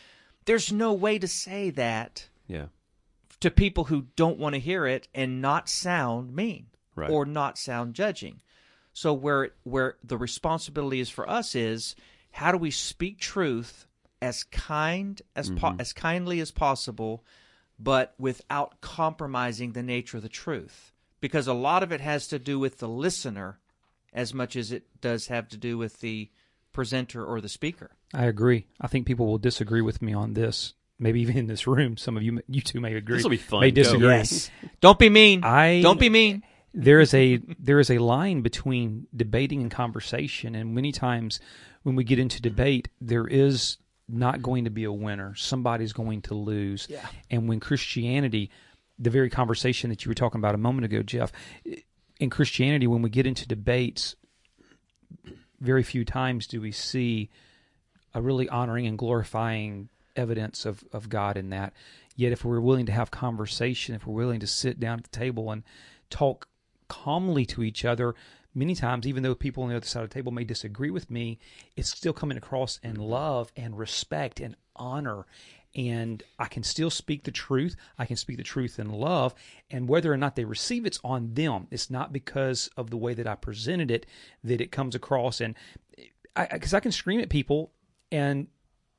There's 0.46 0.72
no 0.72 0.94
way 0.94 1.18
to 1.18 1.28
say 1.28 1.70
that 1.72 2.28
Yeah. 2.48 2.68
to 3.40 3.50
people 3.50 3.86
who 3.86 4.08
don't 4.16 4.38
want 4.38 4.54
to 4.54 4.60
hear 4.60 4.86
it 4.86 5.08
and 5.16 5.42
not 5.42 5.70
sound 5.70 6.36
mean 6.36 6.68
Right. 6.94 7.10
or 7.10 7.26
not 7.26 7.58
sound 7.58 7.96
judging. 7.96 8.42
So 8.94 9.14
where 9.14 9.52
where 9.64 9.96
the 10.04 10.18
responsibility 10.18 11.00
is 11.00 11.10
for 11.10 11.30
us 11.30 11.56
is 11.56 11.96
how 12.32 12.52
do 12.52 12.58
we 12.58 12.72
speak 12.72 13.20
truth 13.20 13.88
as 14.22 14.44
kind 14.44 15.22
as 15.36 15.50
po- 15.50 15.70
mm-hmm. 15.70 15.82
as 15.82 15.94
kindly 15.94 16.40
as 16.40 16.52
possible, 16.52 17.24
but 17.80 18.14
without 18.20 18.82
compromising 18.82 19.72
the 19.72 19.84
nature 19.84 20.18
of 20.18 20.24
the 20.24 20.30
truth, 20.30 20.94
because 21.20 21.48
a 21.48 21.54
lot 21.54 21.84
of 21.84 21.92
it 21.92 22.02
has 22.02 22.28
to 22.28 22.40
do 22.40 22.60
with 22.60 22.80
the 22.80 22.90
listener 22.90 23.60
as 24.14 24.34
much 24.34 24.56
as 24.56 24.72
it 24.72 24.84
does 25.00 25.28
have 25.28 25.48
to 25.50 25.58
do 25.58 25.78
with 25.78 26.02
the 26.02 26.30
presenter 26.74 27.26
or 27.26 27.42
the 27.42 27.50
speaker. 27.50 27.92
I 28.14 28.26
agree. 28.26 28.66
I 28.80 28.88
think 28.88 29.06
people 29.06 29.26
will 29.26 29.38
disagree 29.38 29.82
with 29.82 30.02
me 30.02 30.14
on 30.14 30.34
this. 30.34 30.74
Maybe 31.00 31.22
even 31.22 31.36
in 31.36 31.48
this 31.48 31.66
room, 31.66 31.98
some 31.98 32.16
of 32.16 32.22
you, 32.24 32.42
you 32.48 32.62
two 32.62 32.80
may 32.80 32.94
agree. 32.94 33.16
This'll 33.16 33.30
be 33.30 33.38
fun. 33.38 33.62
May 33.62 33.72
disagree. 33.72 34.08
Yes. 34.08 34.52
Don't 34.82 35.00
be 35.00 35.10
mean. 35.10 35.44
I 35.44 35.82
Don't 35.82 36.00
be 36.00 36.10
mean. 36.10 36.44
There 36.74 37.00
is 37.00 37.14
a 37.14 37.38
there 37.60 37.80
is 37.80 37.90
a 37.90 37.98
line 37.98 38.42
between 38.42 39.08
debating 39.16 39.62
and 39.62 39.72
conversation, 39.72 40.56
and 40.56 40.74
many 40.74 40.92
times 40.92 41.40
when 41.84 41.96
we 41.96 42.04
get 42.04 42.20
into 42.20 42.38
mm-hmm. 42.38 42.56
debate, 42.56 42.90
there 43.00 43.28
is 43.28 43.78
not 44.08 44.42
going 44.42 44.66
to 44.66 44.70
be 44.70 44.84
a 44.84 44.92
winner. 44.92 45.36
Somebody's 45.36 45.94
going 45.94 46.22
to 46.24 46.34
lose. 46.34 46.88
Yeah. 46.90 47.06
And 47.30 47.48
when 47.48 47.60
Christianity, 47.60 48.50
the 49.00 49.10
very 49.10 49.30
conversation 49.30 49.90
that 49.90 50.04
you 50.04 50.10
were 50.10 50.16
talking 50.16 50.40
about 50.40 50.56
a 50.56 50.60
moment 50.60 50.86
ago, 50.86 51.02
Jeff, 51.02 51.32
in 52.20 52.30
Christianity, 52.30 52.88
when 52.88 53.02
we 53.02 53.10
get 53.10 53.26
into 53.26 53.48
debates, 53.48 54.16
very 55.60 55.84
few 55.84 56.04
times 56.04 56.48
do 56.48 56.60
we 56.60 56.72
see 56.72 57.30
a 58.14 58.22
really 58.22 58.50
honoring 58.50 58.86
and 58.86 58.98
glorifying 58.98 59.90
evidence 60.16 60.66
of, 60.66 60.84
of 60.92 61.10
God 61.10 61.38
in 61.38 61.50
that. 61.52 61.74
Yet, 62.16 62.34
if 62.34 62.44
we're 62.44 62.60
willing 62.60 62.86
to 62.88 62.92
have 62.92 63.10
conversation, 63.12 63.96
if 63.96 64.06
we're 64.06 64.16
willing 64.16 64.42
to 64.42 64.48
sit 64.48 64.80
down 64.80 65.00
at 65.00 65.04
the 65.06 65.18
table 65.18 65.52
and 65.52 65.64
talk 66.10 66.48
calmly 66.92 67.46
to 67.46 67.64
each 67.64 67.86
other, 67.86 68.16
many 68.54 68.76
times, 68.76 69.08
even 69.08 69.24
though 69.24 69.34
people 69.34 69.64
on 69.64 69.70
the 69.70 69.78
other 69.78 69.86
side 69.86 70.04
of 70.04 70.10
the 70.10 70.14
table 70.14 70.34
may 70.34 70.44
disagree 70.44 70.90
with 70.90 71.10
me, 71.10 71.40
it's 71.78 71.90
still 71.90 72.12
coming 72.12 72.38
across 72.38 72.80
in 72.84 72.94
mm-hmm. 72.94 73.04
love 73.04 73.52
and 73.56 73.78
respect 73.78 74.42
and 74.42 74.58
honor. 74.76 75.26
And 75.74 76.22
I 76.38 76.48
can 76.48 76.64
still 76.64 76.90
speak 76.90 77.24
the 77.24 77.32
truth. 77.32 77.78
I 77.98 78.06
can 78.06 78.18
speak 78.18 78.36
the 78.36 78.44
truth 78.44 78.78
in 78.78 78.92
love. 78.92 79.34
And 79.70 79.88
whether 79.88 80.12
or 80.12 80.18
not 80.18 80.36
they 80.36 80.44
receive 80.44 80.86
it's 80.86 81.00
on 81.02 81.34
them. 81.34 81.68
It's 81.72 81.90
not 81.90 82.12
because 82.12 82.70
of 82.76 82.90
the 82.90 82.98
way 82.98 83.14
that 83.14 83.26
I 83.26 83.36
presented 83.36 83.90
it 83.90 84.06
that 84.44 84.60
it 84.60 84.74
comes 84.74 84.96
across. 84.96 85.40
And 85.40 85.56
because 86.36 86.74
I, 86.74 86.82
can 86.82 86.92
scream 86.92 87.22
at 87.22 87.30
people 87.30 87.72
and 88.12 88.48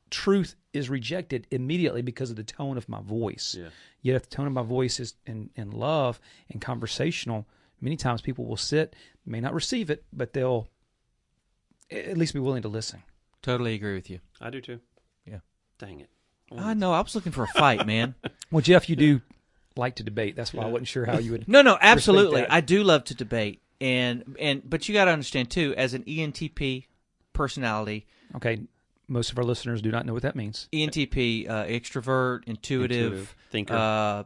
truth 0.08 0.54
is 0.72 0.88
rejected 0.88 1.46
immediately 1.50 2.00
because 2.00 2.30
of 2.30 2.36
the 2.36 2.42
tone 2.42 2.78
of 2.78 2.88
my 2.88 3.02
voice. 3.02 3.54
Yeah. 3.58 3.68
Yet 4.00 4.16
if 4.16 4.22
the 4.30 4.34
tone 4.34 4.46
of 4.46 4.54
my 4.54 4.62
voice 4.62 4.98
is 4.98 5.12
in, 5.26 5.50
in 5.56 5.72
love 5.72 6.18
and 6.50 6.58
conversational, 6.58 7.46
many 7.82 7.96
times 7.96 8.22
people 8.22 8.46
will 8.46 8.56
sit, 8.56 8.96
may 9.26 9.40
not 9.40 9.52
receive 9.52 9.90
it, 9.90 10.04
but 10.12 10.32
they'll 10.32 10.68
at 11.90 12.16
least 12.16 12.32
be 12.32 12.40
willing 12.40 12.62
to 12.62 12.68
listen. 12.68 13.02
Totally 13.42 13.74
agree 13.74 13.94
with 13.94 14.08
you. 14.08 14.20
I 14.40 14.48
do 14.50 14.60
too. 14.62 14.80
Yeah. 15.26 15.38
Dang 15.78 16.00
it. 16.00 16.08
I 16.56 16.74
know. 16.74 16.92
I 16.92 17.00
was 17.00 17.14
looking 17.14 17.32
for 17.32 17.44
a 17.44 17.48
fight, 17.48 17.86
man. 17.86 18.14
Well, 18.50 18.60
Jeff, 18.60 18.90
you 18.90 18.96
do 18.96 19.22
like 19.76 19.96
to 19.96 20.02
debate. 20.02 20.36
That's 20.36 20.52
why 20.52 20.64
I 20.64 20.66
wasn't 20.66 20.88
sure 20.88 21.06
how 21.06 21.18
you 21.18 21.32
would. 21.32 21.48
No, 21.48 21.62
no, 21.62 21.78
absolutely. 21.80 22.42
that. 22.42 22.52
I 22.52 22.60
do 22.60 22.84
love 22.84 23.04
to 23.04 23.14
debate, 23.14 23.62
and 23.80 24.36
and 24.38 24.60
but 24.68 24.86
you 24.88 24.92
got 24.94 25.06
to 25.06 25.10
understand 25.10 25.50
too, 25.50 25.72
as 25.74 25.94
an 25.94 26.02
ENTP 26.04 26.84
personality, 27.32 28.06
Okay, 28.36 28.60
most 29.08 29.32
of 29.32 29.38
our 29.38 29.44
listeners 29.44 29.80
do 29.80 29.90
not 29.90 30.04
know 30.04 30.12
what 30.12 30.20
that 30.22 30.36
means. 30.36 30.68
ENTP, 30.70 31.48
uh, 31.48 31.64
extrovert, 31.64 32.42
intuitive, 32.46 33.12
Intuitive, 33.12 33.36
thinker. 33.50 33.74
uh, 33.74 34.24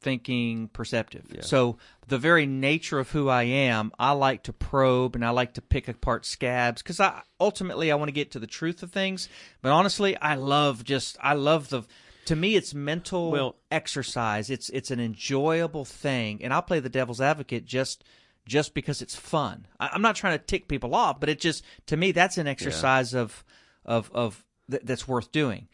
thinking, 0.00 0.68
perceptive. 0.68 1.26
Yeah. 1.32 1.42
So 1.42 1.78
the 2.08 2.18
very 2.18 2.46
nature 2.46 2.98
of 2.98 3.10
who 3.10 3.28
I 3.28 3.44
am, 3.44 3.92
I 3.98 4.12
like 4.12 4.42
to 4.44 4.52
probe 4.52 5.14
and 5.14 5.24
I 5.24 5.30
like 5.30 5.54
to 5.54 5.62
pick 5.62 5.88
apart 5.88 6.26
scabs 6.26 6.82
because 6.82 7.00
I 7.00 7.22
ultimately 7.38 7.90
I 7.92 7.94
want 7.96 8.08
to 8.08 8.12
get 8.12 8.30
to 8.32 8.38
the 8.38 8.46
truth 8.46 8.82
of 8.82 8.90
things. 8.90 9.28
But 9.62 9.72
honestly, 9.72 10.16
I 10.16 10.34
love 10.34 10.84
just 10.84 11.16
I 11.22 11.34
love 11.34 11.68
the. 11.68 11.82
To 12.26 12.36
me, 12.36 12.54
it's 12.54 12.74
mental 12.74 13.30
Well- 13.30 13.56
exercise. 13.70 14.50
It's 14.50 14.68
it's 14.70 14.90
an 14.90 15.00
enjoyable 15.00 15.84
thing, 15.84 16.40
and 16.42 16.52
I'll 16.52 16.62
play 16.62 16.80
the 16.80 16.88
devil's 16.88 17.20
advocate 17.20 17.64
just 17.64 18.04
just 18.46 18.74
because 18.74 19.02
it's 19.02 19.14
fun. 19.16 19.66
I, 19.78 19.90
I'm 19.92 20.02
not 20.02 20.16
trying 20.16 20.38
to 20.38 20.44
tick 20.44 20.68
people 20.68 20.94
off, 20.94 21.20
but 21.20 21.28
it 21.28 21.40
just 21.40 21.64
to 21.86 21.96
me 21.96 22.12
that's 22.12 22.38
an 22.38 22.46
exercise 22.46 23.14
of 23.14 23.44
of 23.84 24.10
of 24.14 24.44
th- 24.70 24.82
that's 24.84 25.08
worth 25.08 25.32
doing. 25.32 25.68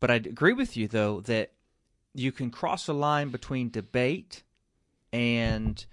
But 0.00 0.10
I 0.10 0.14
agree 0.14 0.52
with 0.52 0.76
you 0.76 0.88
though 0.88 1.20
that 1.22 1.52
you 2.14 2.32
can 2.32 2.50
cross 2.50 2.88
a 2.88 2.92
line 2.92 3.28
between 3.30 3.70
debate 3.70 4.42
and 5.12 5.84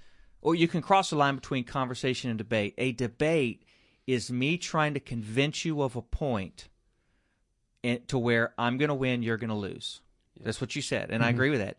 or 0.42 0.56
you 0.56 0.68
can 0.68 0.82
cross 0.82 1.12
a 1.12 1.16
line 1.16 1.36
between 1.36 1.64
conversation 1.64 2.30
and 2.30 2.38
debate. 2.38 2.74
A 2.78 2.92
debate 2.92 3.64
is 4.06 4.32
me 4.32 4.58
trying 4.58 4.94
to 4.94 5.00
convince 5.00 5.66
you 5.66 5.82
of 5.82 5.96
a 5.96 6.02
point 6.02 6.70
and, 7.84 8.08
to 8.08 8.18
where 8.18 8.54
I'm 8.58 8.78
going 8.78 8.90
to 8.90 8.96
win, 8.96 9.24
you're 9.24 9.38
going 9.38 9.50
to 9.50 9.56
lose. 9.56 10.02
That's 10.40 10.62
what 10.62 10.76
you 10.76 10.82
said, 10.82 11.10
and 11.10 11.24
I 11.24 11.28
mm-hmm. 11.28 11.36
agree 11.36 11.50
with 11.50 11.60
that. 11.60 11.78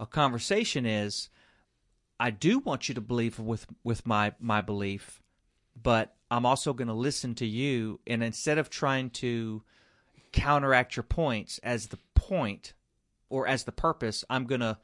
A 0.00 0.06
conversation 0.06 0.84
is 0.84 1.30
I 2.18 2.30
do 2.30 2.58
want 2.58 2.88
you 2.88 2.94
to 2.94 3.00
believe 3.00 3.38
with 3.38 3.66
with 3.84 4.06
my 4.06 4.32
my 4.40 4.60
belief, 4.60 5.22
but 5.80 6.16
I'm 6.30 6.44
also 6.44 6.72
going 6.72 6.88
to 6.88 6.94
listen 6.94 7.34
to 7.36 7.46
you 7.46 8.00
and 8.06 8.22
instead 8.22 8.58
of 8.58 8.68
trying 8.70 9.10
to 9.10 9.62
counteract 10.32 10.96
your 10.96 11.02
points 11.02 11.58
as 11.62 11.88
the 11.88 11.98
point 12.14 12.72
or 13.30 13.46
as 13.46 13.64
the 13.64 13.72
purpose, 13.72 14.24
I'm 14.28 14.44
going 14.44 14.60
to 14.60 14.76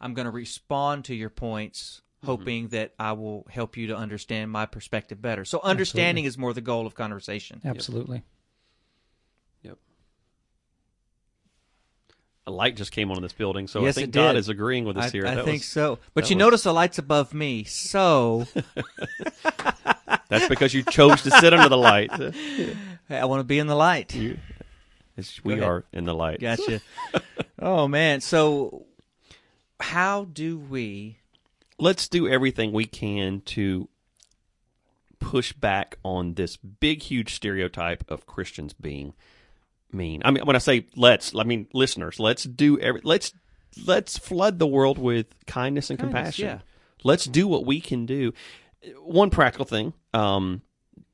I'm 0.00 0.14
going 0.14 0.26
to 0.26 0.30
respond 0.30 1.06
to 1.06 1.14
your 1.14 1.30
points 1.30 2.02
mm-hmm. 2.18 2.26
hoping 2.26 2.68
that 2.68 2.94
I 2.98 3.12
will 3.12 3.46
help 3.50 3.76
you 3.76 3.88
to 3.88 3.96
understand 3.96 4.50
my 4.50 4.66
perspective 4.66 5.20
better. 5.20 5.44
So 5.44 5.60
understanding 5.62 6.24
is 6.24 6.38
more 6.38 6.52
the 6.52 6.60
goal 6.60 6.86
of 6.86 6.94
conversation. 6.94 7.60
Absolutely. 7.64 8.22
Yep. 9.62 9.78
A 12.46 12.50
light 12.50 12.76
just 12.76 12.92
came 12.92 13.10
on 13.10 13.16
in 13.16 13.22
this 13.22 13.32
building, 13.32 13.66
so 13.66 13.82
Yes, 13.82 13.96
I 13.96 14.02
think 14.02 14.08
it 14.08 14.12
God 14.12 14.36
is 14.36 14.48
agreeing 14.48 14.84
with 14.84 14.98
us 14.98 15.06
I, 15.06 15.10
here. 15.10 15.26
I 15.26 15.34
That 15.34 15.44
think 15.44 15.62
was- 15.62 15.66
so. 15.66 15.98
But 16.12 16.28
you 16.30 16.36
was- 16.36 16.40
notice 16.40 16.62
the 16.64 16.74
light's 16.74 16.98
above 16.98 17.32
me. 17.32 17.64
So 17.64 18.46
That's 20.28 20.48
because 20.48 20.74
you 20.74 20.82
chose 20.82 21.22
to 21.22 21.30
sit 21.30 21.54
under 21.54 21.68
the 21.68 21.76
light. 21.76 22.12
Hey, 22.12 22.76
I 23.10 23.24
want 23.26 23.40
to 23.40 23.44
be 23.44 23.58
in 23.58 23.66
the 23.66 23.74
light. 23.74 24.14
It's- 25.16 25.40
we 25.44 25.54
ahead. 25.54 25.64
are 25.64 25.84
in 25.92 26.04
the 26.04 26.14
light. 26.14 26.40
Gotcha. 26.40 26.80
oh 27.58 27.86
man. 27.88 28.20
So 28.20 28.86
how 29.80 30.24
do 30.24 30.58
we 30.58 31.18
Let's 31.78 32.06
do 32.06 32.28
everything 32.28 32.72
we 32.72 32.84
can 32.84 33.40
to 33.46 33.88
push 35.18 35.52
back 35.52 35.98
on 36.04 36.34
this 36.34 36.56
big, 36.56 37.02
huge 37.02 37.34
stereotype 37.34 38.04
of 38.08 38.26
Christians 38.26 38.72
being 38.72 39.12
mean. 39.90 40.22
I 40.24 40.30
mean, 40.30 40.44
when 40.46 40.54
I 40.54 40.60
say 40.60 40.86
let's, 40.94 41.34
I 41.34 41.42
mean 41.42 41.66
listeners. 41.72 42.20
Let's 42.20 42.44
do 42.44 42.78
every. 42.78 43.00
Let's 43.02 43.32
let's 43.86 44.16
flood 44.18 44.60
the 44.60 44.66
world 44.68 44.98
with 44.98 45.26
kindness 45.46 45.90
and 45.90 45.98
Kindness, 45.98 46.16
compassion. 46.36 46.46
yeah. 46.46 46.58
Let's 47.02 47.24
do 47.24 47.48
what 47.48 47.66
we 47.66 47.80
can 47.80 48.06
do. 48.06 48.32
One 49.02 49.30
practical 49.30 49.64
thing: 49.64 49.94
um, 50.12 50.62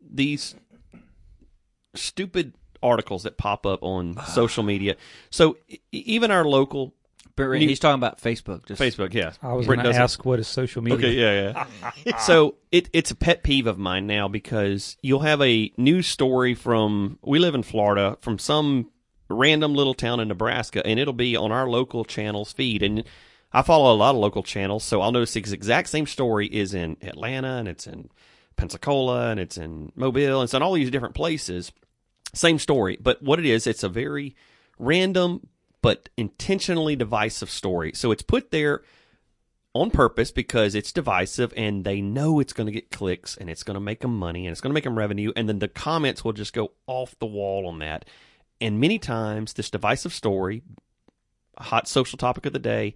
these 0.00 0.54
stupid 1.94 2.52
articles 2.82 3.24
that 3.24 3.36
pop 3.36 3.66
up 3.66 3.82
on 3.82 4.14
ah. 4.16 4.24
social 4.24 4.62
media. 4.62 4.96
So 5.30 5.56
e- 5.68 5.78
even 5.92 6.30
our 6.30 6.44
local 6.44 6.94
but 7.36 7.60
You- 7.60 7.68
he's 7.68 7.78
talking 7.78 7.94
about 7.94 8.20
Facebook. 8.20 8.66
Just 8.66 8.80
Facebook, 8.80 9.14
yeah, 9.14 9.32
I 9.42 9.54
was 9.54 9.66
Britt 9.66 9.82
going 9.82 9.94
to 9.94 9.98
ask 9.98 10.24
what 10.24 10.38
is 10.38 10.48
social 10.48 10.82
media. 10.82 10.98
Okay, 10.98 11.12
yeah, 11.12 11.66
yeah. 12.04 12.18
so 12.18 12.56
it 12.70 12.90
it's 12.92 13.10
a 13.10 13.14
pet 13.14 13.42
peeve 13.42 13.66
of 13.66 13.78
mine 13.78 14.06
now 14.06 14.28
because 14.28 14.96
you'll 15.00 15.20
have 15.20 15.40
a 15.40 15.72
news 15.76 16.06
story 16.06 16.54
from 16.54 17.18
we 17.22 17.38
live 17.38 17.54
in 17.54 17.62
Florida 17.62 18.18
from 18.20 18.38
some 18.38 18.90
random 19.28 19.74
little 19.74 19.94
town 19.94 20.20
in 20.20 20.28
Nebraska, 20.28 20.84
and 20.86 20.98
it'll 20.98 21.14
be 21.14 21.36
on 21.36 21.52
our 21.52 21.68
local 21.68 22.04
channel's 22.04 22.52
feed. 22.52 22.82
And 22.82 23.04
I 23.52 23.62
follow 23.62 23.94
a 23.94 23.96
lot 23.96 24.14
of 24.14 24.20
local 24.20 24.42
channels, 24.42 24.84
so 24.84 25.00
I'll 25.00 25.12
notice 25.12 25.32
the 25.32 25.40
exact 25.40 25.88
same 25.88 26.06
story 26.06 26.46
is 26.46 26.74
in 26.74 26.96
Atlanta, 27.00 27.56
and 27.56 27.68
it's 27.68 27.86
in 27.86 28.10
Pensacola, 28.56 29.30
and 29.30 29.40
it's 29.40 29.56
in 29.56 29.92
Mobile, 29.94 30.40
and 30.40 30.44
it's 30.44 30.54
in 30.54 30.62
all 30.62 30.74
these 30.74 30.90
different 30.90 31.14
places. 31.14 31.72
Same 32.32 32.58
story, 32.58 32.96
but 33.00 33.22
what 33.22 33.38
it 33.38 33.44
is, 33.44 33.66
it's 33.66 33.82
a 33.82 33.88
very 33.88 34.36
random 34.78 35.46
but 35.82 36.08
intentionally 36.16 36.94
divisive 36.96 37.50
story. 37.50 37.92
So 37.94 38.10
it's 38.12 38.22
put 38.22 38.50
there 38.50 38.82
on 39.74 39.90
purpose 39.90 40.30
because 40.30 40.74
it's 40.74 40.92
divisive 40.92 41.52
and 41.56 41.84
they 41.84 42.00
know 42.00 42.38
it's 42.40 42.52
going 42.52 42.66
to 42.66 42.72
get 42.72 42.90
clicks 42.90 43.36
and 43.36 43.48
it's 43.48 43.62
going 43.62 43.74
to 43.74 43.80
make 43.80 44.00
them 44.00 44.16
money 44.18 44.46
and 44.46 44.52
it's 44.52 44.60
going 44.60 44.70
to 44.70 44.74
make 44.74 44.84
them 44.84 44.98
revenue. 44.98 45.32
And 45.36 45.48
then 45.48 45.58
the 45.58 45.68
comments 45.68 46.24
will 46.24 46.32
just 46.32 46.52
go 46.52 46.72
off 46.86 47.18
the 47.18 47.26
wall 47.26 47.66
on 47.66 47.78
that. 47.78 48.04
And 48.60 48.78
many 48.78 48.98
times, 48.98 49.54
this 49.54 49.70
divisive 49.70 50.12
story, 50.12 50.62
a 51.56 51.62
hot 51.64 51.88
social 51.88 52.18
topic 52.18 52.44
of 52.46 52.52
the 52.52 52.58
day, 52.58 52.94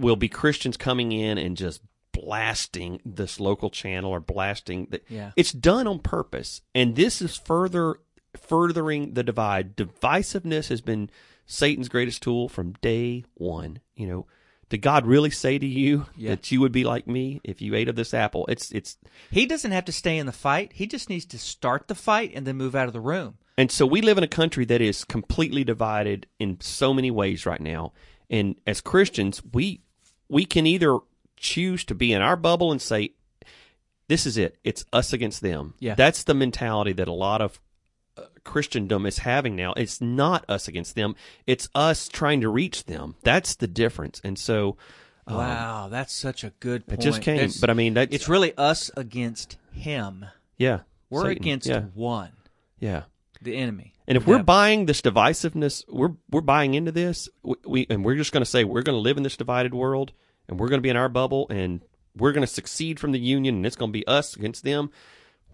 will 0.00 0.16
be 0.16 0.28
Christians 0.28 0.76
coming 0.76 1.12
in 1.12 1.36
and 1.36 1.56
just 1.56 1.82
blasting 2.12 3.00
this 3.04 3.38
local 3.38 3.70
channel 3.70 4.10
or 4.10 4.20
blasting 4.20 4.86
the, 4.90 5.00
Yeah. 5.08 5.32
it's 5.36 5.52
done 5.52 5.86
on 5.86 6.00
purpose 6.00 6.62
and 6.74 6.96
this 6.96 7.22
is 7.22 7.36
further 7.36 7.96
furthering 8.40 9.14
the 9.14 9.22
divide 9.22 9.76
divisiveness 9.76 10.68
has 10.68 10.80
been 10.80 11.10
satan's 11.46 11.88
greatest 11.88 12.22
tool 12.22 12.48
from 12.48 12.72
day 12.80 13.24
one 13.34 13.80
you 13.96 14.06
know 14.06 14.26
did 14.68 14.82
god 14.82 15.06
really 15.06 15.30
say 15.30 15.58
to 15.58 15.66
you 15.66 16.06
Yeah. 16.16 16.30
that 16.30 16.50
you 16.52 16.60
would 16.60 16.72
be 16.72 16.84
like 16.84 17.06
me 17.06 17.40
if 17.42 17.62
you 17.62 17.74
ate 17.74 17.88
of 17.88 17.96
this 17.96 18.12
apple 18.12 18.44
it's 18.48 18.70
it's 18.72 18.96
He 19.30 19.46
doesn't 19.46 19.70
have 19.72 19.86
to 19.86 19.92
stay 19.92 20.18
in 20.18 20.26
the 20.26 20.32
fight. 20.32 20.72
He 20.74 20.86
just 20.86 21.08
needs 21.08 21.24
to 21.26 21.38
start 21.38 21.88
the 21.88 21.94
fight 21.94 22.32
and 22.34 22.46
then 22.46 22.56
move 22.56 22.74
out 22.74 22.86
of 22.86 22.92
the 22.92 23.00
room. 23.00 23.38
And 23.56 23.70
so 23.72 23.86
we 23.86 24.02
live 24.02 24.18
in 24.18 24.24
a 24.24 24.28
country 24.28 24.64
that 24.66 24.80
is 24.80 25.04
completely 25.04 25.64
divided 25.64 26.26
in 26.38 26.58
so 26.60 26.92
many 26.94 27.10
ways 27.10 27.44
right 27.46 27.60
now. 27.60 27.92
And 28.30 28.56
as 28.66 28.80
Christians, 28.82 29.42
we 29.52 29.80
we 30.28 30.44
can 30.44 30.66
either 30.66 30.98
choose 31.38 31.84
to 31.86 31.94
be 31.94 32.12
in 32.12 32.20
our 32.22 32.36
bubble 32.36 32.70
and 32.70 32.80
say, 32.80 33.12
"This 34.08 34.26
is 34.26 34.36
it. 34.36 34.58
It's 34.64 34.84
us 34.92 35.12
against 35.14 35.40
them." 35.40 35.74
Yeah. 35.80 35.94
that's 35.94 36.24
the 36.24 36.34
mentality 36.34 36.92
that 36.92 37.08
a 37.08 37.12
lot 37.12 37.40
of 37.40 37.58
Christendom 38.44 39.06
is 39.06 39.18
having 39.18 39.54
now. 39.56 39.72
It's 39.76 40.00
not 40.00 40.44
us 40.48 40.68
against 40.68 40.94
them. 40.94 41.14
It's 41.46 41.68
us 41.74 42.08
trying 42.08 42.40
to 42.42 42.48
reach 42.48 42.84
them. 42.84 43.16
That's 43.22 43.54
the 43.56 43.66
difference. 43.66 44.20
And 44.24 44.38
so, 44.38 44.76
um, 45.26 45.36
Wow, 45.36 45.88
that's 45.90 46.12
such 46.14 46.44
a 46.44 46.50
good 46.60 46.86
point. 46.86 47.00
it 47.00 47.02
just 47.02 47.22
came. 47.22 47.36
That's- 47.36 47.60
but 47.60 47.70
I 47.70 47.74
mean, 47.74 47.94
that's 47.94 48.14
it's 48.14 48.28
really 48.28 48.56
us 48.56 48.90
against 48.96 49.56
him. 49.72 50.24
yeah. 50.56 50.80
We're 51.10 51.22
Satan. 51.22 51.42
against 51.42 51.66
yeah, 51.66 51.80
one, 51.94 52.32
yeah. 52.78 53.04
the 53.40 53.56
enemy. 53.56 53.94
And 54.06 54.18
if 54.18 54.26
The 54.26 54.30
we're 54.30 54.42
buying 54.42 54.84
this 54.84 55.00
divisiveness, 55.00 55.82
we're 55.88 56.12
we're 56.30 56.42
buying 56.42 56.74
into 56.74 56.92
this. 56.92 57.30
We, 57.42 57.54
we 57.66 57.86
and 57.88 58.04
we're 58.04 58.16
just 58.16 58.30
going 58.30 58.42
to 58.42 58.50
say 58.50 58.64
we're 58.64 58.82
going 58.82 58.96
to 58.96 59.00
live 59.00 59.16
in 59.16 59.22
this 59.22 59.36
divided 59.38 59.72
world, 59.72 60.12
and 60.48 60.60
we're 60.60 60.68
going 60.68 60.80
to 60.80 60.82
be 60.82 60.90
in 60.90 60.96
our 60.98 61.08
bubble, 61.08 61.46
and 61.48 61.80
we're 62.14 62.32
going 62.32 62.42
to 62.46 62.52
succeed 62.52 63.00
from 63.00 63.12
the 63.12 63.18
union, 63.18 63.54
and 63.56 63.64
it's 63.66 63.76
going 63.76 63.90
to 63.90 63.98
be 63.98 64.06
us 64.06 64.36
against 64.36 64.64
them. 64.64 64.90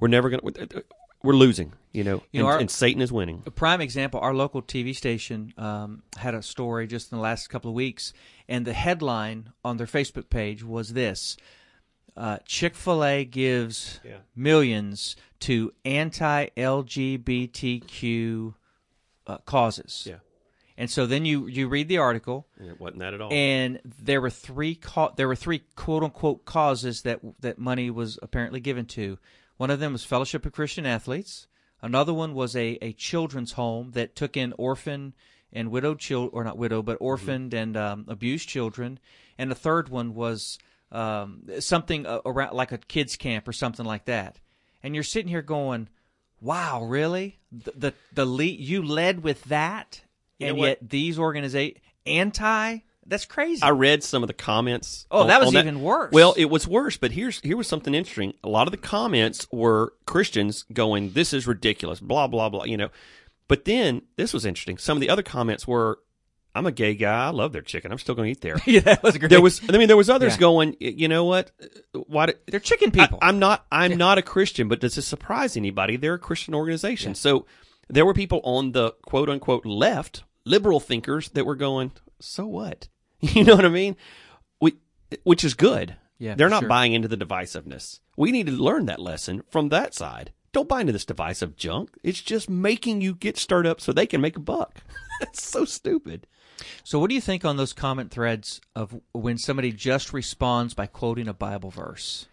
We're 0.00 0.08
never 0.08 0.28
going 0.28 0.54
to. 0.54 0.84
We're 1.22 1.34
losing, 1.34 1.72
you 1.94 2.04
know, 2.04 2.22
You 2.32 2.40
know, 2.42 2.46
and, 2.48 2.54
our- 2.54 2.60
and 2.60 2.70
Satan 2.70 3.00
is 3.00 3.10
winning. 3.12 3.42
A 3.46 3.50
prime 3.50 3.80
example, 3.80 4.20
our 4.20 4.34
local 4.34 4.60
TV 4.60 4.94
station 4.94 5.54
um, 5.56 6.02
had 6.18 6.34
a 6.34 6.42
story 6.42 6.86
just 6.86 7.10
in 7.12 7.16
the 7.16 7.22
last 7.22 7.48
couple 7.48 7.70
of 7.70 7.74
weeks, 7.74 8.12
and 8.48 8.66
the 8.66 8.72
headline 8.74 9.50
on 9.64 9.78
their 9.78 9.86
Facebook 9.86 10.28
page 10.28 10.62
was 10.62 10.92
this 10.92 11.36
uh, 12.16 12.38
Chick 12.44 12.74
fil 12.76 13.02
A 13.04 13.24
gives 13.24 14.00
Yeah. 14.04 14.18
millions 14.36 15.16
to 15.40 15.72
anti 15.84 16.46
LGBTQ 16.56 18.54
uh, 19.26 19.38
causes. 19.38 20.04
Yeah, 20.08 20.16
And 20.76 20.90
so 20.90 21.06
then 21.06 21.24
you, 21.24 21.46
you 21.46 21.68
read 21.68 21.88
the 21.88 21.98
article, 21.98 22.46
and 22.58 22.68
it 22.70 22.78
wasn't 22.80 23.00
that 23.00 23.14
at 23.14 23.20
all. 23.20 23.32
and 23.32 23.80
there 23.84 24.20
were 24.20 24.30
three 24.30 24.74
ca- 24.74 25.12
there 25.16 25.26
were 25.28 25.36
three 25.36 25.62
quote 25.76 26.02
unquote 26.02 26.44
causes 26.44 27.02
that 27.02 27.20
that 27.40 27.58
money 27.58 27.90
was 27.90 28.18
apparently 28.22 28.60
given 28.60 28.84
to. 28.86 29.18
One 29.56 29.70
of 29.70 29.78
them 29.80 29.92
was 29.92 30.04
Fellowship 30.04 30.44
of 30.46 30.52
Christian 30.52 30.84
Athletes. 30.86 31.46
Another 31.84 32.14
one 32.14 32.32
was 32.32 32.56
a, 32.56 32.78
a 32.80 32.94
children's 32.94 33.52
home 33.52 33.90
that 33.90 34.16
took 34.16 34.38
in 34.38 34.54
orphan 34.56 35.14
and 35.52 35.70
widowed 35.70 35.98
children, 35.98 36.30
or 36.32 36.42
not 36.42 36.56
widow, 36.56 36.82
but 36.82 36.96
orphaned 36.98 37.52
and 37.52 37.76
um, 37.76 38.06
abused 38.08 38.48
children. 38.48 38.98
And 39.36 39.50
the 39.50 39.54
third 39.54 39.90
one 39.90 40.14
was 40.14 40.58
um, 40.90 41.42
something 41.60 42.06
around 42.06 42.54
like 42.54 42.72
a 42.72 42.78
kids 42.78 43.16
camp 43.16 43.46
or 43.46 43.52
something 43.52 43.84
like 43.84 44.06
that. 44.06 44.40
And 44.82 44.94
you're 44.94 45.04
sitting 45.04 45.28
here 45.28 45.42
going, 45.42 45.90
"Wow, 46.40 46.84
really? 46.84 47.38
The 47.52 47.72
the, 47.76 47.94
the 48.14 48.24
lead, 48.24 48.58
you 48.58 48.82
led 48.82 49.22
with 49.22 49.44
that, 49.44 50.00
You 50.38 50.46
and 50.46 50.56
know 50.56 50.64
yet 50.64 50.88
these 50.88 51.18
organizations 51.18 51.84
anti? 52.06 52.78
That's 53.06 53.24
crazy." 53.24 53.62
I 53.62 53.70
read 53.70 54.02
some 54.02 54.22
of 54.22 54.26
the 54.28 54.34
comments. 54.34 55.06
Oh, 55.10 55.22
on- 55.22 55.28
that 55.28 55.40
was 55.40 55.54
even 55.54 55.82
worse. 55.82 56.12
Well, 56.12 56.34
it 56.36 56.46
was 56.46 56.66
worse, 56.66 56.96
but 56.96 57.12
here's 57.12 57.40
here 57.40 57.56
was 57.56 57.68
something 57.68 57.94
interesting. 57.94 58.34
A 58.42 58.48
lot 58.48 58.66
of 58.66 58.70
the 58.72 58.78
comments 58.78 59.46
were 59.52 59.92
Christians 60.06 60.64
going, 60.72 61.12
"This 61.12 61.32
is 61.32 61.46
ridiculous," 61.46 62.00
blah 62.00 62.26
blah 62.26 62.48
blah, 62.48 62.64
you 62.64 62.76
know. 62.76 62.90
But 63.48 63.64
then 63.66 64.02
this 64.16 64.32
was 64.32 64.44
interesting. 64.46 64.78
Some 64.78 64.96
of 64.96 65.00
the 65.02 65.10
other 65.10 65.22
comments 65.22 65.66
were, 65.68 65.98
"I'm 66.54 66.64
a 66.66 66.72
gay 66.72 66.94
guy. 66.94 67.26
I 67.26 67.30
love 67.30 67.52
their 67.52 67.60
chicken. 67.62 67.92
I'm 67.92 67.98
still 67.98 68.14
going 68.14 68.26
to 68.26 68.30
eat 68.32 68.40
there." 68.40 68.56
yeah, 68.66 68.80
that 68.80 69.02
was 69.02 69.18
great. 69.18 69.28
there 69.28 69.42
was, 69.42 69.60
I 69.68 69.76
mean, 69.76 69.88
there 69.88 69.96
was 69.98 70.08
others 70.08 70.34
Yeah. 70.34 70.40
going, 70.40 70.76
"You 70.80 71.08
know 71.08 71.24
what? 71.26 71.50
Why?" 71.92 72.32
They're 72.46 72.58
chicken 72.60 72.90
people. 72.90 73.18
I, 73.20 73.28
am 73.28 73.38
not. 73.38 73.66
I'm 73.70 73.96
not 73.98 74.16
a 74.18 74.22
Christian, 74.22 74.68
but 74.68 74.80
does 74.80 74.94
this 74.94 75.06
surprise 75.06 75.56
anybody? 75.56 75.96
They're 75.96 76.14
a 76.14 76.18
Christian 76.18 76.54
organization. 76.54 77.14
So 77.14 77.44
there 77.90 78.06
were 78.06 78.14
people 78.14 78.40
on 78.44 78.72
the 78.72 78.92
quote 79.02 79.28
unquote 79.28 79.66
left, 79.66 80.22
liberal 80.46 80.80
thinkers 80.80 81.28
that 81.30 81.44
were 81.44 81.56
going, 81.56 81.92
"So 82.18 82.46
what?" 82.46 82.88
You 83.34 83.44
know 83.44 83.56
what 83.56 83.64
I 83.64 83.70
mean? 83.70 83.96
We, 84.60 84.76
which 85.22 85.44
is 85.44 85.54
good. 85.54 85.96
Yeah, 86.18 86.34
they're 86.34 86.48
not 86.48 86.60
sure. 86.60 86.68
buying 86.68 86.92
into 86.92 87.08
the 87.08 87.16
divisiveness. 87.16 88.00
We 88.16 88.30
need 88.30 88.46
to 88.46 88.52
learn 88.52 88.86
that 88.86 89.00
lesson 89.00 89.42
from 89.50 89.68
that 89.70 89.94
side. 89.94 90.32
Don't 90.52 90.68
buy 90.68 90.80
into 90.80 90.92
this 90.92 91.04
divisive 91.04 91.56
junk. 91.56 91.90
It's 92.04 92.22
just 92.22 92.48
making 92.48 93.00
you 93.00 93.14
get 93.14 93.36
stirred 93.36 93.66
up 93.66 93.80
so 93.80 93.92
they 93.92 94.06
can 94.06 94.20
make 94.20 94.36
a 94.36 94.40
buck. 94.40 94.82
That's 95.20 95.42
so 95.42 95.64
stupid. 95.64 96.26
so, 96.84 96.98
what 96.98 97.08
do 97.08 97.14
you 97.14 97.20
think 97.20 97.44
on 97.44 97.56
those 97.56 97.72
comment 97.72 98.10
threads 98.10 98.60
of 98.76 99.00
when 99.12 99.38
somebody 99.38 99.72
just 99.72 100.12
responds 100.12 100.74
by 100.74 100.86
quoting 100.86 101.26
a 101.28 101.34
Bible 101.34 101.70
verse? 101.70 102.26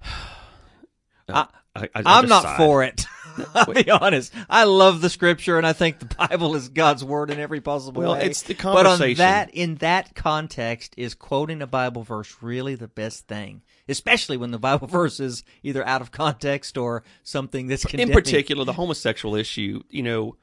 I, 1.28 1.48
I'm 1.94 2.28
not 2.28 2.56
for 2.56 2.84
it. 2.84 3.04
I'll 3.54 3.72
be 3.72 3.90
honest. 3.90 4.32
I 4.48 4.64
love 4.64 5.00
the 5.00 5.10
scripture, 5.10 5.58
and 5.58 5.66
I 5.66 5.72
think 5.72 5.98
the 5.98 6.06
Bible 6.28 6.54
is 6.54 6.68
God's 6.68 7.04
word 7.04 7.30
in 7.30 7.38
every 7.38 7.60
possible 7.60 8.00
Well, 8.02 8.12
way. 8.14 8.22
it's 8.26 8.42
the 8.42 8.54
conversation. 8.54 9.16
But 9.16 9.22
on 9.22 9.30
that, 9.30 9.50
in 9.54 9.74
that 9.76 10.14
context, 10.14 10.94
is 10.96 11.14
quoting 11.14 11.62
a 11.62 11.66
Bible 11.66 12.02
verse 12.02 12.36
really 12.40 12.74
the 12.74 12.88
best 12.88 13.26
thing? 13.28 13.62
Especially 13.88 14.36
when 14.36 14.50
the 14.50 14.58
Bible 14.58 14.86
verse 14.88 15.20
is 15.20 15.44
either 15.62 15.86
out 15.86 16.00
of 16.02 16.10
context 16.10 16.76
or 16.78 17.02
something 17.22 17.66
that's 17.66 17.84
in 17.94 18.10
particular 18.10 18.64
the 18.64 18.72
homosexual 18.72 19.34
issue 19.36 19.82
you 19.90 20.02
know 20.02 20.36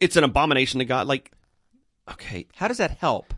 it's 0.00 0.16
an 0.16 0.24
abomination 0.24 0.78
to 0.78 0.84
god 0.84 1.06
like 1.06 1.32
okay 2.10 2.46
How 2.56 2.68
does 2.68 2.78
that 2.78 2.92
help? 2.92 3.34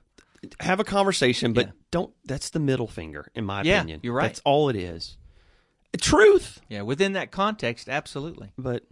have 0.61 0.79
a 0.79 0.85
conversation 0.85 1.53
but 1.53 1.66
Yeah. 1.66 1.73
don't 1.90 2.12
that's 2.25 2.51
the 2.51 2.61
middle 2.61 2.87
finger 2.87 3.27
in 3.35 3.44
my 3.44 3.62
Yeah, 3.62 3.79
opinion 3.79 4.01
you're 4.03 4.12
right. 4.14 4.27
that's 4.29 4.40
all 4.44 4.68
it 4.68 4.77
is 4.77 5.16
truth 5.97 6.61
Yeah, 6.69 6.83
within 6.83 7.13
that 7.15 7.31
context, 7.31 7.89
absolutely. 7.89 8.53
but 8.59 8.83
that 8.83 8.89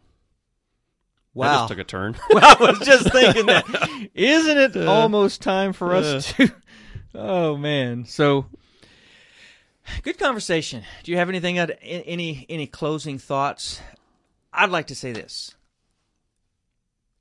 Wow. 1.35 1.55
just 1.59 1.69
took 1.69 1.79
a 1.79 1.85
turn 1.85 2.17
well, 2.31 2.57
I 2.59 2.71
was 2.73 2.79
just 2.81 3.11
thinking 3.11 3.47
that. 3.47 4.09
Isn't 4.15 4.59
it 4.59 4.77
Uh, 4.77 4.91
almost 4.91 5.41
time 5.43 5.73
for 5.73 5.95
us 5.95 6.33
to? 6.35 6.53
Oh 7.15 7.59
man! 7.59 8.07
So, 8.07 8.47
good 10.03 10.19
conversation. 10.19 10.83
Do 11.03 11.11
you 11.13 11.19
have 11.19 11.29
anything? 11.29 11.59
uh, 11.59 11.67
Any 11.83 12.47
any 12.49 12.67
closing 12.67 13.19
thoughts? 13.19 13.83
I'd 14.51 14.71
like 14.71 14.87
to 14.87 14.95
say 14.95 15.13
this. 15.13 15.55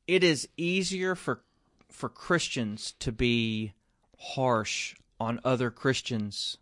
It 0.08 0.24
is 0.24 0.48
easier 0.56 1.13
for 1.13 1.41
for 1.89 2.08
Christians 2.08 2.94
to 3.00 3.12
be 3.12 3.74
harsh 4.17 4.96
on 5.20 5.41
other 5.44 5.70
Christians 5.70 6.58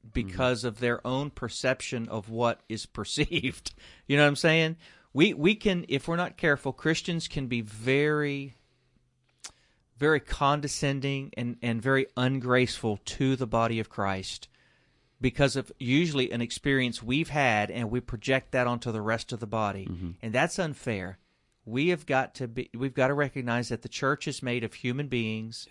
Mm-hmm. 0.00 0.26
because 0.26 0.64
of 0.64 0.80
their 0.80 1.06
own 1.06 1.28
perception 1.28 2.08
of 2.08 2.30
what 2.30 2.60
is 2.68 2.86
perceived. 2.98 3.74
You 4.06 4.16
know 4.16 4.22
what 4.22 4.28
I'm 4.28 4.36
saying? 4.36 4.76
We 5.12 5.34
we 5.34 5.54
can 5.54 5.84
if 5.88 6.08
we're 6.08 6.16
not 6.16 6.36
careful, 6.36 6.72
Christians 6.72 7.28
can 7.28 7.48
be 7.48 7.60
very 7.60 8.54
very 9.98 10.20
condescending 10.20 11.30
and, 11.36 11.56
and 11.60 11.82
very 11.82 12.06
ungraceful 12.16 12.98
to 13.04 13.36
the 13.36 13.46
body 13.46 13.78
of 13.78 13.90
Christ 13.90 14.48
because 15.20 15.56
of 15.56 15.70
usually 15.78 16.32
an 16.32 16.40
experience 16.40 17.02
we've 17.02 17.28
had 17.28 17.70
and 17.70 17.90
we 17.90 18.00
project 18.00 18.52
that 18.52 18.66
onto 18.66 18.90
the 18.90 19.02
rest 19.02 19.30
of 19.32 19.40
the 19.40 19.46
body. 19.46 19.84
Mm-hmm. 19.84 20.10
And 20.22 20.32
that's 20.32 20.58
unfair. 20.58 21.18
We 21.66 21.88
have 21.88 22.06
got 22.06 22.34
to 22.36 22.48
be 22.48 22.70
we've 22.74 22.94
got 22.94 23.08
to 23.08 23.14
recognize 23.14 23.68
that 23.68 23.82
the 23.82 23.88
church 23.88 24.26
is 24.26 24.42
made 24.42 24.64
of 24.64 24.72
human 24.72 25.08
beings 25.08 25.68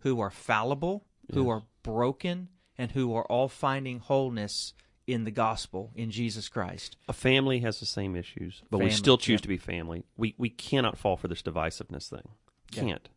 who 0.00 0.18
are 0.20 0.30
fallible, 0.30 1.04
who 1.32 1.48
are 1.48 1.62
broken, 1.84 2.48
and 2.78 2.92
who 2.92 3.14
are 3.14 3.24
all 3.24 3.48
finding 3.48 3.98
wholeness 3.98 4.72
in 5.06 5.24
the 5.24 5.30
gospel 5.30 5.90
in 5.94 6.10
Jesus 6.10 6.48
Christ. 6.48 6.96
a 7.08 7.12
family 7.12 7.60
has 7.60 7.80
the 7.80 7.86
same 7.86 8.14
issues 8.14 8.62
but 8.70 8.78
we 8.78 8.90
still 8.90 9.18
choose 9.18 9.34
yep. 9.34 9.42
to 9.42 9.48
be 9.48 9.56
family 9.56 10.04
we 10.16 10.34
we 10.38 10.48
cannot 10.50 10.98
fall 10.98 11.16
for 11.16 11.28
this 11.28 11.42
divisiveness 11.42 12.08
thing 12.08 12.28
can't 12.70 13.08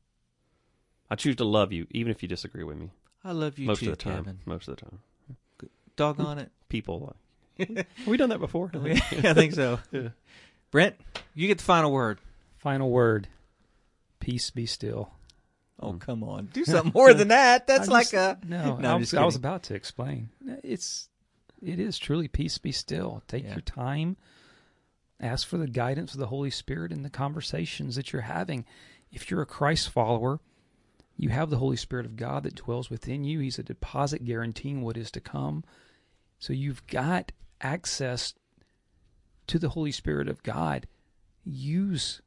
i 1.09 1.15
choose 1.15 1.35
to 1.35 1.43
love 1.43 1.73
you 1.73 1.85
even 1.91 2.09
if 2.09 2.23
you 2.23 2.29
disagree 2.29 2.63
with 2.63 2.77
me 2.77 2.91
I 3.23 3.33
love 3.33 3.59
you 3.59 3.67
most 3.67 3.81
too, 3.81 3.91
of 3.91 3.97
the 3.97 4.03
time 4.03 4.23
Kevin. 4.23 4.39
most 4.45 4.67
of 4.67 4.77
the 4.77 4.81
time 4.81 4.99
Doggone 5.97 6.39
it. 6.39 6.51
people 6.69 7.13
like 7.59 7.67
have 7.77 8.07
we 8.07 8.17
done 8.17 8.29
that 8.29 8.39
before 8.39 8.71
yeah, 8.83 8.99
I 9.23 9.33
think 9.33 9.53
so. 9.53 9.79
Brent, 10.71 10.95
you 11.35 11.47
get 11.47 11.57
the 11.57 11.63
final 11.63 11.91
word. 11.91 12.19
Final 12.57 12.89
word. 12.89 13.27
Peace 14.19 14.49
be 14.49 14.65
still. 14.65 15.11
Oh, 15.81 15.93
come 15.93 16.23
on. 16.23 16.45
Do 16.53 16.63
something 16.65 16.91
more 16.93 17.13
than 17.13 17.29
that. 17.29 17.67
That's 17.67 17.87
like 17.87 18.11
just- 18.11 18.13
a. 18.13 18.47
no. 18.47 18.77
No, 18.81 18.91
I, 18.91 18.95
was, 18.95 19.13
I 19.13 19.25
was 19.25 19.35
about 19.35 19.63
to 19.63 19.75
explain. 19.75 20.29
It's 20.63 21.09
it 21.61 21.79
is 21.79 21.97
truly 21.99 22.27
peace 22.27 22.57
be 22.57 22.71
still. 22.71 23.21
Take 23.27 23.43
Yeah. 23.43 23.51
your 23.53 23.61
time. 23.61 24.17
Ask 25.19 25.47
for 25.47 25.57
the 25.57 25.67
guidance 25.67 26.13
of 26.13 26.19
the 26.19 26.27
Holy 26.27 26.49
Spirit 26.49 26.91
in 26.91 27.03
the 27.03 27.09
conversations 27.09 27.95
that 27.95 28.11
you're 28.11 28.23
having. 28.23 28.65
If 29.11 29.29
you're 29.29 29.41
a 29.43 29.45
Christ 29.45 29.89
follower, 29.89 30.39
you 31.17 31.29
have 31.29 31.51
the 31.51 31.57
Holy 31.57 31.75
Spirit 31.77 32.07
of 32.07 32.15
God 32.15 32.41
that 32.43 32.55
dwells 32.55 32.89
within 32.89 33.23
you. 33.23 33.39
He's 33.39 33.59
a 33.59 33.63
deposit 33.63 34.25
guaranteeing 34.25 34.81
what 34.81 34.97
is 34.97 35.11
to 35.11 35.19
come. 35.21 35.63
So 36.39 36.53
you've 36.53 36.85
got 36.87 37.31
access 37.61 38.33
to 39.47 39.59
the 39.59 39.69
Holy 39.69 39.91
Spirit 39.91 40.27
of 40.27 40.41
God. 40.41 40.87
Use 41.43 42.21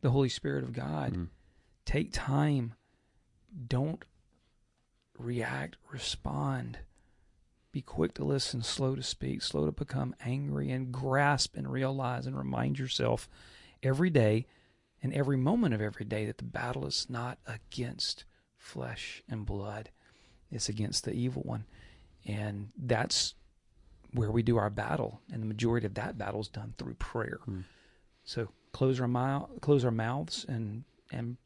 the 0.00 0.10
Holy 0.10 0.30
Spirit 0.30 0.64
of 0.64 0.72
God. 0.72 1.12
Mm. 1.14 1.28
Take 1.84 2.10
time. 2.14 2.72
Don't 3.68 4.04
react, 5.18 5.76
respond. 5.90 6.78
Be 7.72 7.80
quick 7.80 8.14
to 8.14 8.24
listen, 8.24 8.62
slow 8.62 8.94
to 8.94 9.02
speak, 9.02 9.42
slow 9.42 9.66
to 9.66 9.72
become 9.72 10.14
angry, 10.24 10.70
and 10.70 10.92
grasp 10.92 11.56
and 11.56 11.70
realize 11.70 12.26
and 12.26 12.36
remind 12.36 12.78
yourself 12.78 13.28
every 13.82 14.10
day 14.10 14.46
and 15.02 15.12
every 15.12 15.36
moment 15.36 15.74
of 15.74 15.80
every 15.80 16.04
day 16.04 16.26
that 16.26 16.38
the 16.38 16.44
battle 16.44 16.86
is 16.86 17.06
not 17.08 17.38
against 17.46 18.24
flesh 18.56 19.22
and 19.28 19.44
blood, 19.44 19.90
it's 20.50 20.68
against 20.68 21.04
the 21.04 21.12
evil 21.12 21.42
one. 21.42 21.64
And 22.24 22.70
that's 22.76 23.34
where 24.12 24.30
we 24.30 24.42
do 24.42 24.58
our 24.58 24.70
battle. 24.70 25.20
And 25.32 25.42
the 25.42 25.46
majority 25.46 25.86
of 25.86 25.94
that 25.94 26.18
battle 26.18 26.40
is 26.40 26.48
done 26.48 26.74
through 26.78 26.94
prayer. 26.94 27.40
Hmm. 27.44 27.60
So 28.24 28.48
close 28.72 29.00
our 29.00 29.08
mouth, 29.08 29.50
close 29.60 29.84
our 29.84 29.90
mouths, 29.90 30.44
and 30.48 30.84
and 31.10 31.36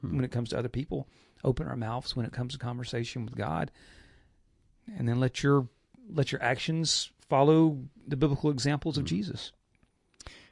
when 0.00 0.24
it 0.24 0.30
comes 0.30 0.50
to 0.50 0.58
other 0.58 0.68
people, 0.68 1.08
open 1.46 1.66
our 1.66 1.76
mouths 1.76 2.14
when 2.14 2.26
it 2.26 2.32
comes 2.32 2.52
to 2.52 2.58
conversation 2.58 3.24
with 3.24 3.36
God, 3.36 3.70
and 4.98 5.08
then 5.08 5.18
let 5.18 5.42
your 5.42 5.68
let 6.12 6.32
your 6.32 6.42
actions 6.42 7.10
follow 7.28 7.78
the 8.06 8.16
biblical 8.16 8.50
examples 8.50 8.98
of 8.98 9.04
mm-hmm. 9.04 9.16
Jesus. 9.16 9.52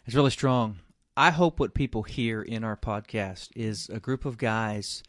It's 0.07 0.17
really 0.17 0.31
strong. 0.31 0.79
I 1.17 1.31
hope 1.31 1.61
what 1.61 1.75
people 1.75 2.03
hear 2.03 2.43
in 2.43 2.65
our 2.65 2.77
podcast 2.77 3.51
is 3.55 3.89
a 3.89 4.01
group 4.01 4.25
of 4.25 4.39
guys 4.39 5.03